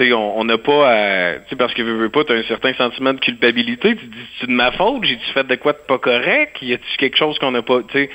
on 0.00 0.44
n'a 0.44 0.58
pas 0.58 0.90
à, 0.90 1.32
parce 1.58 1.74
que 1.74 1.82
veux, 1.82 1.96
veux 1.96 2.08
pas, 2.08 2.24
tu 2.24 2.32
as 2.32 2.36
un 2.36 2.42
certain 2.44 2.74
sentiment 2.74 3.12
de 3.12 3.20
culpabilité. 3.20 3.96
Tu 3.96 4.06
dis, 4.06 4.16
c'est 4.40 4.46
de 4.46 4.52
ma 4.52 4.72
faute, 4.72 5.04
j'ai-tu 5.04 5.24
fait 5.32 5.46
de 5.46 5.54
quoi 5.56 5.72
de 5.72 5.78
pas 5.78 5.98
correct? 5.98 6.56
Y 6.62 6.74
a-tu 6.74 6.96
quelque 6.98 7.16
chose 7.16 7.38
qu'on 7.38 7.50
n'a 7.50 7.62
pas, 7.62 7.82
tu 7.82 7.92
sais? 7.92 8.10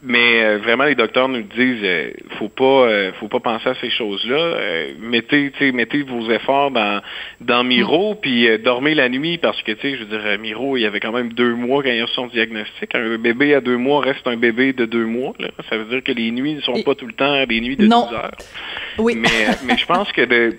Mais 0.00 0.44
euh, 0.44 0.58
vraiment, 0.58 0.84
les 0.84 0.94
docteurs 0.94 1.28
nous 1.28 1.42
disent, 1.42 1.82
euh, 1.82 2.10
faut 2.38 2.48
pas, 2.48 2.86
euh, 2.86 3.12
faut 3.18 3.26
pas 3.26 3.40
penser 3.40 3.68
à 3.68 3.74
ces 3.80 3.90
choses-là. 3.90 4.54
mettez, 5.00 5.50
mettez 5.72 6.02
vos 6.02 6.30
efforts 6.30 6.70
dans, 6.70 7.02
dans 7.40 7.64
Miro, 7.64 8.14
mm. 8.14 8.16
puis 8.20 8.58
dormez 8.60 8.94
la 8.94 9.08
nuit, 9.08 9.38
parce 9.38 9.60
que, 9.62 9.72
tu 9.72 9.80
sais, 9.80 9.96
je 9.96 10.04
veux 10.04 10.18
dire, 10.18 10.38
Miro, 10.38 10.76
il 10.76 10.82
y 10.82 10.86
avait 10.86 11.00
quand 11.00 11.12
même 11.12 11.32
deux 11.32 11.54
mois 11.54 11.82
quand 11.82 11.90
il 11.90 12.00
a 12.00 12.06
son 12.08 12.28
diagnostic. 12.28 12.94
Un 12.94 13.18
bébé 13.18 13.54
à 13.54 13.60
deux 13.60 13.76
mois 13.76 14.00
reste 14.00 14.26
un 14.26 14.36
bébé 14.36 14.72
de 14.72 14.84
deux 14.84 15.06
mois. 15.06 15.32
Là. 15.40 15.48
Ça 15.68 15.76
veut 15.76 15.86
dire 15.86 16.04
que 16.04 16.12
les 16.12 16.30
nuits 16.30 16.54
ne 16.54 16.60
sont 16.60 16.80
pas 16.82 16.94
tout 16.94 17.06
le 17.06 17.14
temps 17.14 17.44
des 17.46 17.60
nuits 17.60 17.76
de 17.76 17.86
12 17.86 17.92
heures. 17.92 18.30
Oui. 18.98 19.16
Mais, 19.16 19.28
mais 19.66 19.76
je 19.76 19.86
pense 19.86 20.12
que 20.12 20.24
de, 20.24 20.56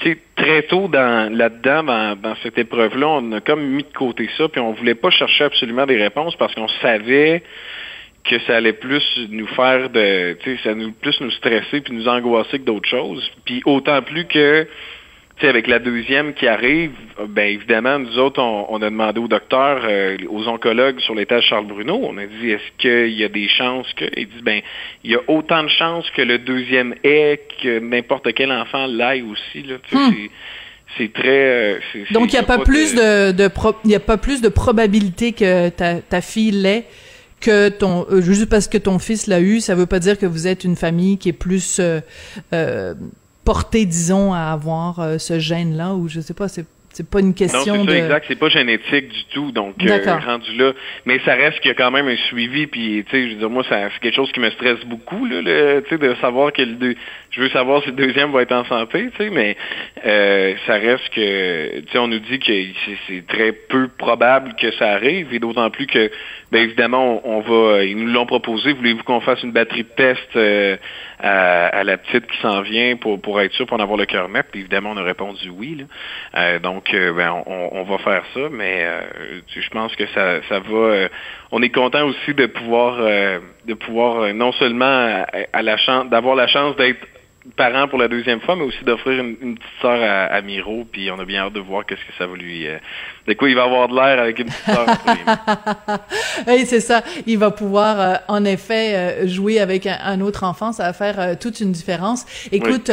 puis 0.00 0.18
très 0.34 0.62
tôt 0.62 0.88
dans 0.88 1.32
là-dedans, 1.32 2.16
dans, 2.16 2.34
cette 2.42 2.58
épreuve-là, 2.58 3.08
on 3.08 3.32
a 3.32 3.40
comme 3.40 3.62
mis 3.62 3.82
de 3.82 3.92
côté 3.92 4.28
ça, 4.36 4.48
puis 4.48 4.60
on 4.60 4.72
voulait 4.72 4.94
pas 4.94 5.10
chercher 5.10 5.44
absolument 5.44 5.86
des 5.86 5.96
réponses 5.96 6.34
parce 6.36 6.54
qu'on 6.54 6.68
savait 6.80 7.42
que 8.24 8.38
ça 8.40 8.56
allait 8.56 8.74
plus 8.74 9.02
nous 9.30 9.46
faire 9.48 9.90
de, 9.90 10.36
tu 10.42 10.56
sais, 10.56 10.62
ça 10.62 10.74
nous 10.74 10.92
plus 10.92 11.20
nous 11.20 11.30
stresser 11.30 11.80
puis 11.80 11.94
nous 11.94 12.08
angoisser 12.08 12.58
que 12.58 12.64
d'autres 12.64 12.88
choses. 12.88 13.30
Puis 13.44 13.62
autant 13.64 14.02
plus 14.02 14.26
que 14.26 14.66
avec 15.48 15.66
la 15.66 15.78
deuxième 15.78 16.34
qui 16.34 16.46
arrive, 16.46 16.92
ben 17.28 17.48
évidemment, 17.48 17.98
nous 17.98 18.18
autres, 18.18 18.40
on, 18.40 18.76
a 18.76 18.90
demandé 18.90 19.20
au 19.20 19.28
docteur, 19.28 19.82
euh, 19.84 20.16
aux 20.28 20.48
oncologues 20.48 21.00
sur 21.00 21.14
l'étage 21.14 21.44
Charles 21.44 21.66
Bruno, 21.66 22.00
on 22.02 22.16
a 22.18 22.26
dit 22.26 22.50
est-ce 22.50 22.70
qu'il 22.78 23.18
y 23.18 23.24
a 23.24 23.28
des 23.28 23.48
chances 23.48 23.92
que. 23.94 24.04
Ils 24.16 24.28
disent 24.28 24.42
ben 24.42 24.60
il 25.04 25.12
y 25.12 25.14
a 25.14 25.20
autant 25.28 25.62
de 25.62 25.68
chances 25.68 26.08
que 26.10 26.22
le 26.22 26.38
deuxième 26.38 26.94
ait 27.04 27.40
que 27.62 27.78
n'importe 27.78 28.32
quel 28.34 28.52
enfant 28.52 28.86
l'aille 28.86 29.22
aussi. 29.22 29.62
Là, 29.62 29.76
hmm. 29.92 30.14
C'est 30.98 31.12
très. 31.12 31.28
Euh, 31.28 31.78
Donc 32.10 32.32
il 32.32 32.36
n'y 32.36 32.38
a 32.38 32.42
pas, 32.42 32.58
plus 32.58 32.94
de, 32.94 33.32
de 33.32 33.48
il 33.84 33.90
y 33.90 33.94
a 33.94 34.00
pas 34.00 34.16
plus 34.16 34.42
de 34.42 34.48
probabilité 34.48 35.32
que 35.32 35.68
ta, 35.68 36.00
ta 36.00 36.20
fille 36.20 36.50
l'ait 36.50 36.84
que 37.40 37.68
ton 37.70 38.06
euh, 38.10 38.20
juste 38.20 38.48
parce 38.50 38.68
que 38.68 38.76
ton 38.76 38.98
fils 38.98 39.26
l'a 39.26 39.40
eu, 39.40 39.60
ça 39.60 39.74
veut 39.74 39.86
pas 39.86 39.98
dire 39.98 40.18
que 40.18 40.26
vous 40.26 40.46
êtes 40.46 40.64
une 40.64 40.76
famille 40.76 41.16
qui 41.16 41.30
est 41.30 41.32
plus 41.32 41.80
porté, 43.44 43.86
disons, 43.86 44.32
à 44.32 44.52
avoir 44.52 45.00
euh, 45.00 45.18
ce 45.18 45.38
gène-là, 45.38 45.94
ou 45.94 46.08
je 46.08 46.20
sais 46.20 46.34
pas, 46.34 46.48
c'est 46.48 46.66
c'est 46.92 47.08
pas 47.08 47.20
une 47.20 47.34
question 47.34 47.76
non, 47.76 47.84
c'est 47.86 47.92
ça, 47.92 47.98
exact. 47.98 48.24
C'est 48.26 48.38
pas 48.38 48.48
génétique 48.48 49.08
du 49.08 49.24
tout. 49.32 49.52
Donc, 49.52 49.76
euh, 49.80 50.18
rendu 50.26 50.56
là. 50.56 50.72
Mais 51.06 51.20
ça 51.24 51.34
reste 51.34 51.60
qu'il 51.60 51.68
y 51.68 51.72
a 51.72 51.74
quand 51.74 51.90
même 51.90 52.08
un 52.08 52.16
suivi. 52.16 52.66
Puis, 52.66 53.04
tu 53.08 53.10
sais, 53.10 53.28
je 53.28 53.34
veux 53.34 53.38
dire, 53.38 53.50
moi, 53.50 53.62
c'est 53.68 54.00
quelque 54.00 54.16
chose 54.16 54.32
qui 54.32 54.40
me 54.40 54.50
stresse 54.50 54.80
beaucoup, 54.86 55.24
là, 55.24 55.82
tu 55.82 55.88
sais, 55.88 55.98
de 55.98 56.14
savoir 56.20 56.52
que 56.52 56.62
le 56.62 56.96
je 57.30 57.40
veux 57.40 57.48
savoir 57.50 57.82
si 57.82 57.90
le 57.90 57.96
deuxième 57.96 58.32
va 58.32 58.42
être 58.42 58.52
en 58.52 58.64
santé, 58.64 59.08
tu 59.10 59.24
sais, 59.24 59.30
mais 59.30 59.56
euh, 60.04 60.54
ça 60.66 60.74
reste 60.74 61.08
que, 61.10 61.80
tu 61.80 61.92
sais, 61.92 61.98
on 61.98 62.08
nous 62.08 62.18
dit 62.18 62.38
que 62.40 62.52
c'est 63.06 63.26
très 63.26 63.52
peu 63.52 63.88
probable 63.88 64.54
que 64.60 64.72
ça 64.72 64.90
arrive, 64.90 65.32
et 65.32 65.38
d'autant 65.38 65.70
plus 65.70 65.86
que, 65.86 66.10
bien 66.50 66.62
évidemment, 66.62 67.20
on, 67.24 67.40
va, 67.40 67.84
ils 67.84 67.96
nous 67.96 68.12
l'ont 68.12 68.26
proposé. 68.26 68.72
Voulez-vous 68.72 69.04
qu'on 69.04 69.20
fasse 69.20 69.42
une 69.42 69.52
batterie 69.52 69.84
de 69.84 69.88
test 69.88 70.36
à, 71.20 71.84
la 71.84 71.98
petite 71.98 72.26
qui 72.26 72.38
s'en 72.38 72.62
vient 72.62 72.96
pour, 72.96 73.20
pour 73.20 73.40
être 73.40 73.52
sûr 73.52 73.66
pour 73.66 73.78
en 73.78 73.82
avoir 73.82 73.98
le 73.98 74.06
cœur 74.06 74.28
net? 74.28 74.46
Puis 74.50 74.60
évidemment, 74.60 74.90
on 74.90 74.96
a 74.96 75.02
répondu 75.02 75.50
oui. 75.50 75.76
Là. 75.78 75.84
Euh, 76.40 76.58
donc, 76.58 76.92
euh, 76.92 77.12
ben, 77.12 77.42
on, 77.46 77.82
va 77.84 77.98
faire 77.98 78.24
ça, 78.34 78.40
mais 78.50 78.84
euh, 78.84 79.40
je 79.48 79.68
pense 79.70 79.94
que 79.96 80.06
ça, 80.08 80.42
ça 80.48 80.60
va. 80.60 81.08
on 81.52 81.62
est 81.62 81.70
content 81.70 82.06
aussi 82.06 82.34
de 82.34 82.46
pouvoir, 82.46 82.98
de 82.98 83.74
pouvoir 83.74 84.32
non 84.34 84.52
seulement 84.52 85.24
à 85.52 85.62
la 85.62 85.76
chance, 85.76 86.08
d'avoir 86.10 86.34
la 86.34 86.46
chance 86.46 86.76
d'être 86.76 87.06
parent 87.56 87.88
pour 87.88 87.98
la 87.98 88.08
deuxième 88.08 88.40
fois, 88.40 88.54
mais 88.54 88.64
aussi 88.64 88.84
d'offrir 88.84 89.18
une, 89.20 89.54
petite 89.54 89.70
sœur 89.80 89.98
à, 90.02 90.40
Miro, 90.42 90.86
puis 90.90 91.10
on 91.10 91.18
a 91.18 91.24
bien 91.24 91.44
hâte 91.44 91.54
de 91.54 91.60
voir 91.60 91.86
qu'est-ce 91.86 92.00
que 92.00 92.12
ça 92.18 92.26
va 92.26 92.36
lui... 92.36 92.66
Euh, 92.66 92.78
de 93.26 93.34
quoi 93.34 93.48
il 93.48 93.54
va 93.54 93.64
avoir 93.64 93.88
de 93.88 93.94
l'air 93.94 94.20
avec 94.20 94.38
une 94.38 94.46
petite 94.46 94.64
sœur. 94.64 94.86
oui, 96.48 96.64
c'est 96.66 96.80
ça. 96.80 97.02
Il 97.26 97.38
va 97.38 97.50
pouvoir, 97.50 98.00
euh, 98.00 98.14
en 98.28 98.44
effet, 98.44 98.94
euh, 98.94 99.26
jouer 99.26 99.60
avec 99.60 99.86
un, 99.86 100.20
autre 100.20 100.44
enfant. 100.44 100.72
Ça 100.72 100.84
va 100.84 100.92
faire 100.92 101.38
toute 101.38 101.60
une 101.60 101.72
différence. 101.72 102.26
Écoute, 102.52 102.90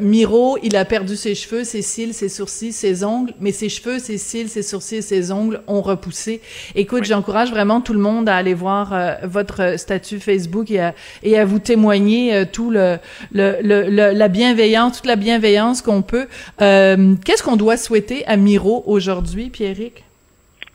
Miro, 0.00 0.58
il 0.62 0.76
a 0.76 0.84
perdu 0.84 1.16
ses 1.16 1.34
cheveux, 1.34 1.64
ses 1.64 1.82
cils, 1.82 2.14
ses 2.14 2.28
sourcils, 2.28 2.72
ses 2.72 3.04
ongles, 3.04 3.34
mais 3.40 3.52
ses 3.52 3.68
cheveux, 3.68 3.98
ses 3.98 4.16
cils, 4.16 4.48
ses 4.48 4.62
sourcils, 4.62 5.02
ses 5.02 5.32
ongles 5.32 5.60
ont 5.66 5.82
repoussé. 5.82 6.40
Écoute, 6.74 7.04
j'encourage 7.04 7.50
vraiment 7.50 7.80
tout 7.80 7.92
le 7.92 7.98
monde 7.98 8.28
à 8.28 8.36
aller 8.36 8.54
voir 8.54 8.94
votre 9.24 9.78
statut 9.78 10.20
Facebook 10.20 10.70
et 10.70 10.80
à, 10.80 10.94
et 11.22 11.38
à 11.38 11.44
vous 11.44 11.58
témoigner 11.58 12.44
tout 12.52 12.70
le 12.70 12.98
le, 13.41 13.41
la 13.62 14.28
bienveillance, 14.28 14.98
toute 14.98 15.06
la 15.06 15.16
bienveillance 15.16 15.82
qu'on 15.82 16.02
peut. 16.02 16.26
Euh, 16.60 17.14
qu'est-ce 17.24 17.42
qu'on 17.42 17.56
doit 17.56 17.76
souhaiter 17.76 18.24
à 18.26 18.36
Miro 18.36 18.82
aujourd'hui, 18.86 19.50
Pierrick? 19.50 20.04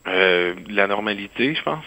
Euh, 0.07 0.53
la 0.69 0.87
normalité, 0.87 1.53
je 1.55 1.63
pense. 1.63 1.85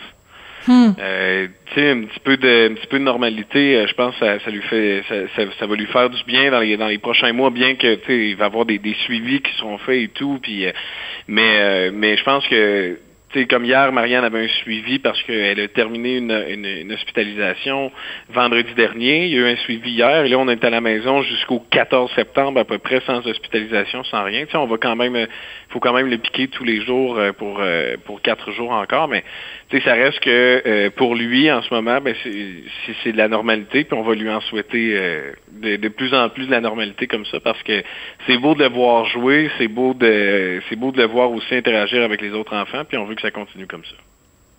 Hmm. 0.67 0.91
Euh, 0.99 1.49
tu 1.73 1.75
sais, 1.75 1.91
un 1.91 2.03
petit 2.03 2.21
peu 2.21 2.37
de, 2.37 2.71
un 2.71 2.75
petit 2.75 2.87
peu 2.87 2.99
de 2.99 3.05
normalité, 3.05 3.77
euh, 3.77 3.87
je 3.87 3.95
pense 3.95 4.15
que 4.17 4.27
ça, 4.27 4.39
ça, 4.45 4.51
lui 4.51 4.61
fait, 4.63 5.03
ça, 5.09 5.43
ça, 5.59 5.67
va 5.67 5.75
lui 5.75 5.87
faire 5.87 6.11
du 6.11 6.23
bien 6.25 6.51
dans 6.51 6.61
les, 6.61 6.77
dans 6.77 6.89
les 6.89 6.99
prochains 6.99 7.33
mois, 7.33 7.49
bien 7.49 7.77
que 7.77 7.95
tu 7.95 8.07
sais, 8.07 8.29
il 8.29 8.37
va 8.37 8.45
avoir 8.45 8.67
des, 8.67 8.79
des 8.79 8.95
suivis 9.05 9.41
qui 9.41 9.53
seront 9.57 9.79
faits 9.79 10.03
et 10.03 10.09
tout, 10.09 10.39
puis, 10.43 10.67
mais, 11.29 11.91
mais 11.93 12.19
je 12.19 12.25
pense 12.25 12.47
que 12.47 12.99
c'est 13.33 13.47
comme 13.47 13.65
hier, 13.65 13.93
Marianne 13.93 14.25
avait 14.25 14.45
un 14.45 14.49
suivi 14.49 14.99
parce 14.99 15.23
qu'elle 15.23 15.61
a 15.61 15.69
terminé 15.69 16.17
une, 16.17 16.93
hospitalisation 16.93 17.93
vendredi 18.29 18.75
dernier. 18.75 19.27
Il 19.27 19.33
y 19.33 19.37
a 19.37 19.41
eu 19.41 19.53
un 19.53 19.57
suivi 19.57 19.93
hier 19.93 20.25
et 20.25 20.29
là, 20.29 20.37
on 20.39 20.49
est 20.49 20.65
à 20.65 20.71
la 20.71 20.81
maison 20.81 21.23
jusqu'au 21.23 21.61
14 21.71 22.11
septembre 22.15 22.61
à 22.61 22.65
peu 22.65 22.79
près 22.79 23.01
sans 23.07 23.25
hospitalisation, 23.25 24.03
sans 24.05 24.25
rien. 24.25 24.47
sais, 24.51 24.57
on 24.57 24.67
va 24.67 24.79
quand 24.79 24.97
même, 24.97 25.29
faut 25.71 25.81
quand 25.81 25.93
même 25.93 26.09
le 26.09 26.19
piquer 26.19 26.49
tous 26.49 26.65
les 26.65 26.83
jours 26.83 27.17
euh, 27.17 27.33
pour 27.33 27.59
euh, 27.61 27.97
pour 28.05 28.21
quatre 28.21 28.51
jours 28.53 28.73
encore, 28.73 29.09
mais 29.09 29.25
ça 29.85 29.95
reste 29.95 30.21
que 30.21 30.63
euh, 30.67 30.91
pour 30.91 31.15
lui 31.15 31.51
en 31.51 31.63
ce 31.63 31.73
moment, 31.73 32.01
ben 32.01 32.15
c'est 32.23 33.13
de 33.13 33.17
la 33.17 33.29
normalité, 33.29 33.85
puis 33.85 33.97
on 33.97 34.03
va 34.03 34.15
lui 34.15 34.29
en 34.29 34.41
souhaiter 34.41 34.97
de, 35.53 35.77
de, 35.77 35.89
plus 35.89 36.13
en 36.13 36.29
plus 36.29 36.47
de 36.47 36.51
la 36.51 36.61
normalité 36.61 37.07
comme 37.07 37.25
ça 37.27 37.41
parce 37.41 37.63
que 37.63 37.83
c'est 38.27 38.39
beau 38.39 38.55
de 38.55 38.65
le 38.65 38.69
voir 38.69 39.07
jouer, 39.07 39.51
c'est 39.59 39.69
beau 39.69 39.95
de 39.95 40.61
c'est 40.69 40.77
beau 40.77 40.91
de 40.93 40.99
le 40.99 41.07
voir 41.07 41.31
aussi 41.31 41.55
interagir 41.55 42.03
avec 42.03 42.21
les 42.21 42.33
autres 42.33 42.55
enfants, 42.55 42.85
puis 42.85 42.99
on 42.99 43.05
veut 43.05 43.15
que 43.15 43.23
ça 43.23 43.31
continue 43.31 43.67
comme 43.67 43.85
ça. 43.85 44.10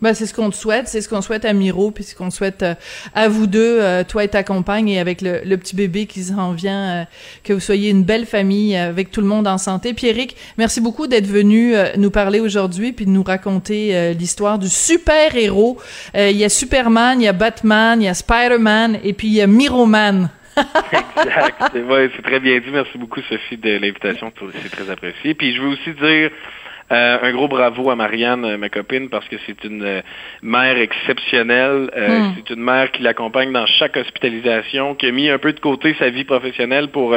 Ben, 0.02 0.16
c'est 0.16 0.26
ce 0.26 0.34
qu'on 0.34 0.50
te 0.50 0.56
souhaite, 0.56 0.88
c'est 0.88 1.00
ce 1.00 1.08
qu'on 1.08 1.22
souhaite 1.22 1.46
à 1.46 1.54
Miro, 1.54 1.92
puis 1.92 2.04
ce 2.04 2.16
qu'on 2.16 2.32
souhaite 2.32 2.64
euh, 2.64 2.74
à 3.14 3.28
vous 3.28 3.46
deux, 3.46 3.80
euh, 3.80 4.04
toi 4.04 4.24
et 4.24 4.28
ta 4.28 4.42
compagne, 4.42 4.90
et 4.90 5.00
avec 5.00 5.22
le, 5.22 5.42
le 5.46 5.58
petit 5.58 5.76
bébé 5.76 6.08
qui 6.08 6.24
s'en 6.24 6.54
vient, 6.54 7.02
euh, 7.02 7.04
que 7.44 7.54
vous 7.54 7.60
soyez 7.60 7.92
une 7.92 8.04
belle 8.04 8.26
famille 8.26 8.76
avec 8.76 9.12
tout 9.12 9.22
le 9.22 9.28
monde 9.28 9.48
en 9.48 9.60
santé. 9.60 9.94
Pierrick, 9.94 10.36
merci 10.58 10.82
beaucoup 10.82 11.06
d'être 11.06 11.28
venu 11.28 11.76
nous 11.98 12.10
parler 12.10 12.40
aujourd'hui, 12.40 12.94
puis 12.94 13.06
de 13.06 13.12
nous 13.12 13.22
raconter 13.22 14.14
l'histoire 14.14 14.58
du 14.58 14.70
super-héros. 14.70 15.78
Il 16.16 16.32
y 16.32 16.44
a 16.44 16.50
Superman, 16.50 17.22
il 17.22 17.26
y 17.26 17.28
a 17.28 17.34
Batman, 17.34 18.02
il 18.02 18.06
y 18.06 18.08
a 18.08 18.14
Spider-Man, 18.14 19.00
et 19.04 19.14
puis 19.14 19.28
il 19.28 19.34
y 19.34 19.42
a 19.42 19.48
Miroman. 19.48 20.30
exact, 20.58 21.74
c'est 22.16 22.22
très 22.24 22.40
bien 22.40 22.60
dit. 22.60 22.72
Merci 22.72 22.98
beaucoup, 22.98 23.22
Sophie, 23.22 23.58
de 23.58 23.78
l'invitation, 23.78 24.32
c'est 24.64 24.70
très 24.70 24.90
apprécié. 24.90 25.34
Puis 25.34 25.56
je 25.56 25.62
veux 25.62 25.70
aussi 25.70 25.92
dire 25.94 26.32
euh, 26.92 27.18
un 27.22 27.32
gros 27.32 27.48
bravo 27.48 27.90
à 27.90 27.96
Marianne, 27.96 28.44
euh, 28.44 28.58
ma 28.58 28.68
copine, 28.68 29.10
parce 29.10 29.28
que 29.30 29.38
c'est 29.46 29.64
une 29.64 29.84
euh, 29.84 30.02
mère 30.42 30.78
exceptionnelle. 30.78 31.90
Hmm. 31.96 32.34
C'est 32.36 32.54
une 32.54 32.62
mère 32.62 32.92
qui 32.92 33.02
l'accompagne 33.02 33.52
dans 33.54 33.66
chaque 33.66 33.96
hospitalisation, 33.96 34.96
qui 34.96 35.08
a 35.08 35.12
mis 35.12 35.30
un 35.30 35.38
peu 35.38 35.54
de 35.54 35.60
côté 35.60 35.96
sa 35.98 36.10
vie 36.10 36.26
professionnelle 36.26 36.90
pour 36.90 37.16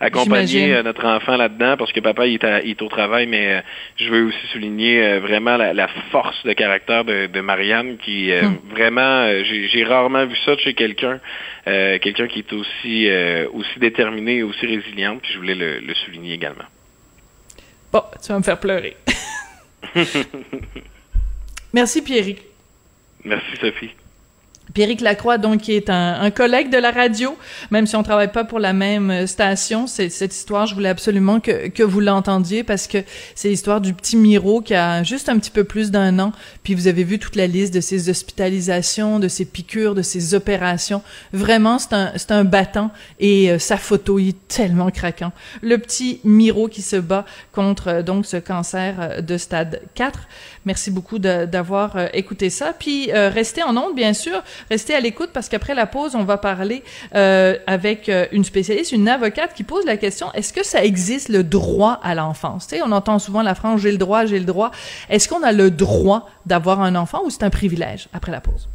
accompagner 0.00 0.82
notre 0.82 1.06
enfant 1.06 1.36
là-dedans, 1.36 1.76
parce 1.76 1.92
que 1.92 2.00
papa 2.00 2.26
il 2.26 2.38
est, 2.42 2.82
au 2.82 2.88
travail, 2.88 3.26
mais 3.26 3.62
je 3.96 4.10
veux 4.10 4.26
aussi 4.26 4.46
souligner 4.52 5.18
vraiment 5.18 5.56
la, 5.56 5.88
force 6.10 6.44
de 6.44 6.52
caractère 6.52 7.04
de, 7.04 7.40
Marianne, 7.40 7.96
qui 7.98 8.30
hmm. 8.30 8.70
vraiment, 8.70 9.28
j'ai 9.42 9.84
rarement 9.84 10.26
vu 10.26 10.36
ça 10.44 10.56
chez 10.58 10.74
quelqu'un, 10.74 11.20
quelqu'un 11.64 12.26
qui 12.26 12.40
est 12.40 12.52
aussi 12.52 13.08
aussi 13.52 13.78
déterminé 13.78 14.38
et 14.38 14.42
aussi 14.42 14.66
résiliente, 14.66 15.22
puis 15.22 15.32
je 15.32 15.38
voulais 15.38 15.54
le 15.54 15.94
souligner 15.94 16.34
également. 16.34 16.64
Bon, 17.94 18.02
tu 18.20 18.32
vas 18.32 18.38
me 18.38 18.42
faire 18.42 18.58
pleurer. 18.58 18.96
Merci, 21.72 22.02
Pierrick. 22.02 22.42
Merci, 23.24 23.56
Sophie. 23.60 23.94
Pierrick 24.72 25.02
Lacroix, 25.02 25.38
donc, 25.38 25.62
qui 25.62 25.72
est 25.72 25.90
un, 25.90 26.30
collègue 26.30 26.70
de 26.70 26.78
la 26.78 26.90
radio, 26.90 27.36
même 27.70 27.86
si 27.86 27.96
on 27.96 28.02
travaille 28.02 28.32
pas 28.32 28.44
pour 28.44 28.58
la 28.58 28.72
même 28.72 29.10
euh, 29.10 29.26
station. 29.26 29.86
C'est 29.86 30.08
cette 30.08 30.34
histoire, 30.34 30.66
je 30.66 30.74
voulais 30.74 30.88
absolument 30.88 31.38
que, 31.38 31.68
que 31.68 31.82
vous 31.82 32.00
l'entendiez 32.00 32.64
parce 32.64 32.86
que 32.86 32.98
c'est 33.34 33.48
l'histoire 33.48 33.80
du 33.80 33.92
petit 33.92 34.16
Miro 34.16 34.62
qui 34.62 34.74
a 34.74 35.02
juste 35.02 35.28
un 35.28 35.38
petit 35.38 35.50
peu 35.50 35.64
plus 35.64 35.90
d'un 35.90 36.18
an. 36.18 36.32
Puis 36.62 36.74
vous 36.74 36.88
avez 36.88 37.04
vu 37.04 37.18
toute 37.18 37.36
la 37.36 37.46
liste 37.46 37.74
de 37.74 37.80
ses 37.80 38.08
hospitalisations, 38.08 39.20
de 39.20 39.28
ses 39.28 39.44
piqûres, 39.44 39.94
de 39.94 40.02
ses 40.02 40.34
opérations. 40.34 41.02
Vraiment, 41.32 41.78
c'est 41.78 41.92
un, 41.92 42.12
c'est 42.16 42.32
un 42.32 42.44
battant 42.44 42.90
et 43.20 43.50
euh, 43.50 43.58
sa 43.58 43.76
photo 43.76 44.18
est 44.18 44.36
tellement 44.48 44.90
craquant. 44.90 45.32
Le 45.62 45.78
petit 45.78 46.20
Miro 46.24 46.68
qui 46.68 46.82
se 46.82 46.96
bat 46.96 47.26
contre 47.52 47.88
euh, 47.88 48.02
donc 48.02 48.26
ce 48.26 48.38
cancer 48.38 49.22
de 49.22 49.36
stade 49.36 49.82
4. 49.94 50.20
Merci 50.64 50.90
beaucoup 50.90 51.18
d'avoir 51.18 52.14
écouté 52.14 52.48
ça. 52.48 52.72
Puis 52.72 53.12
restez 53.12 53.62
en 53.62 53.76
onde, 53.76 53.94
bien 53.94 54.14
sûr. 54.14 54.42
Restez 54.70 54.94
à 54.94 55.00
l'écoute 55.00 55.30
parce 55.32 55.48
qu'après 55.48 55.74
la 55.74 55.86
pause, 55.86 56.14
on 56.14 56.24
va 56.24 56.38
parler 56.38 56.82
euh, 57.14 57.56
avec 57.66 58.08
euh, 58.08 58.26
une 58.32 58.44
spécialiste, 58.44 58.92
une 58.92 59.08
avocate 59.08 59.54
qui 59.54 59.64
pose 59.64 59.84
la 59.84 59.96
question 59.96 60.32
est-ce 60.34 60.52
que 60.52 60.64
ça 60.64 60.84
existe 60.84 61.28
le 61.28 61.42
droit 61.42 62.00
à 62.02 62.14
l'enfance? 62.14 62.66
Tu 62.66 62.76
sais, 62.76 62.82
on 62.82 62.92
entend 62.92 63.18
souvent 63.18 63.42
la 63.42 63.54
phrase 63.54 63.80
j'ai 63.80 63.92
le 63.92 63.98
droit, 63.98 64.26
j'ai 64.26 64.38
le 64.38 64.44
droit. 64.44 64.70
Est-ce 65.08 65.28
qu'on 65.28 65.42
a 65.42 65.52
le 65.52 65.70
droit 65.70 66.28
d'avoir 66.46 66.80
un 66.80 66.94
enfant 66.94 67.22
ou 67.24 67.30
c'est 67.30 67.42
un 67.42 67.50
privilège 67.50 68.08
Après 68.12 68.32
la 68.32 68.40
pause? 68.40 68.68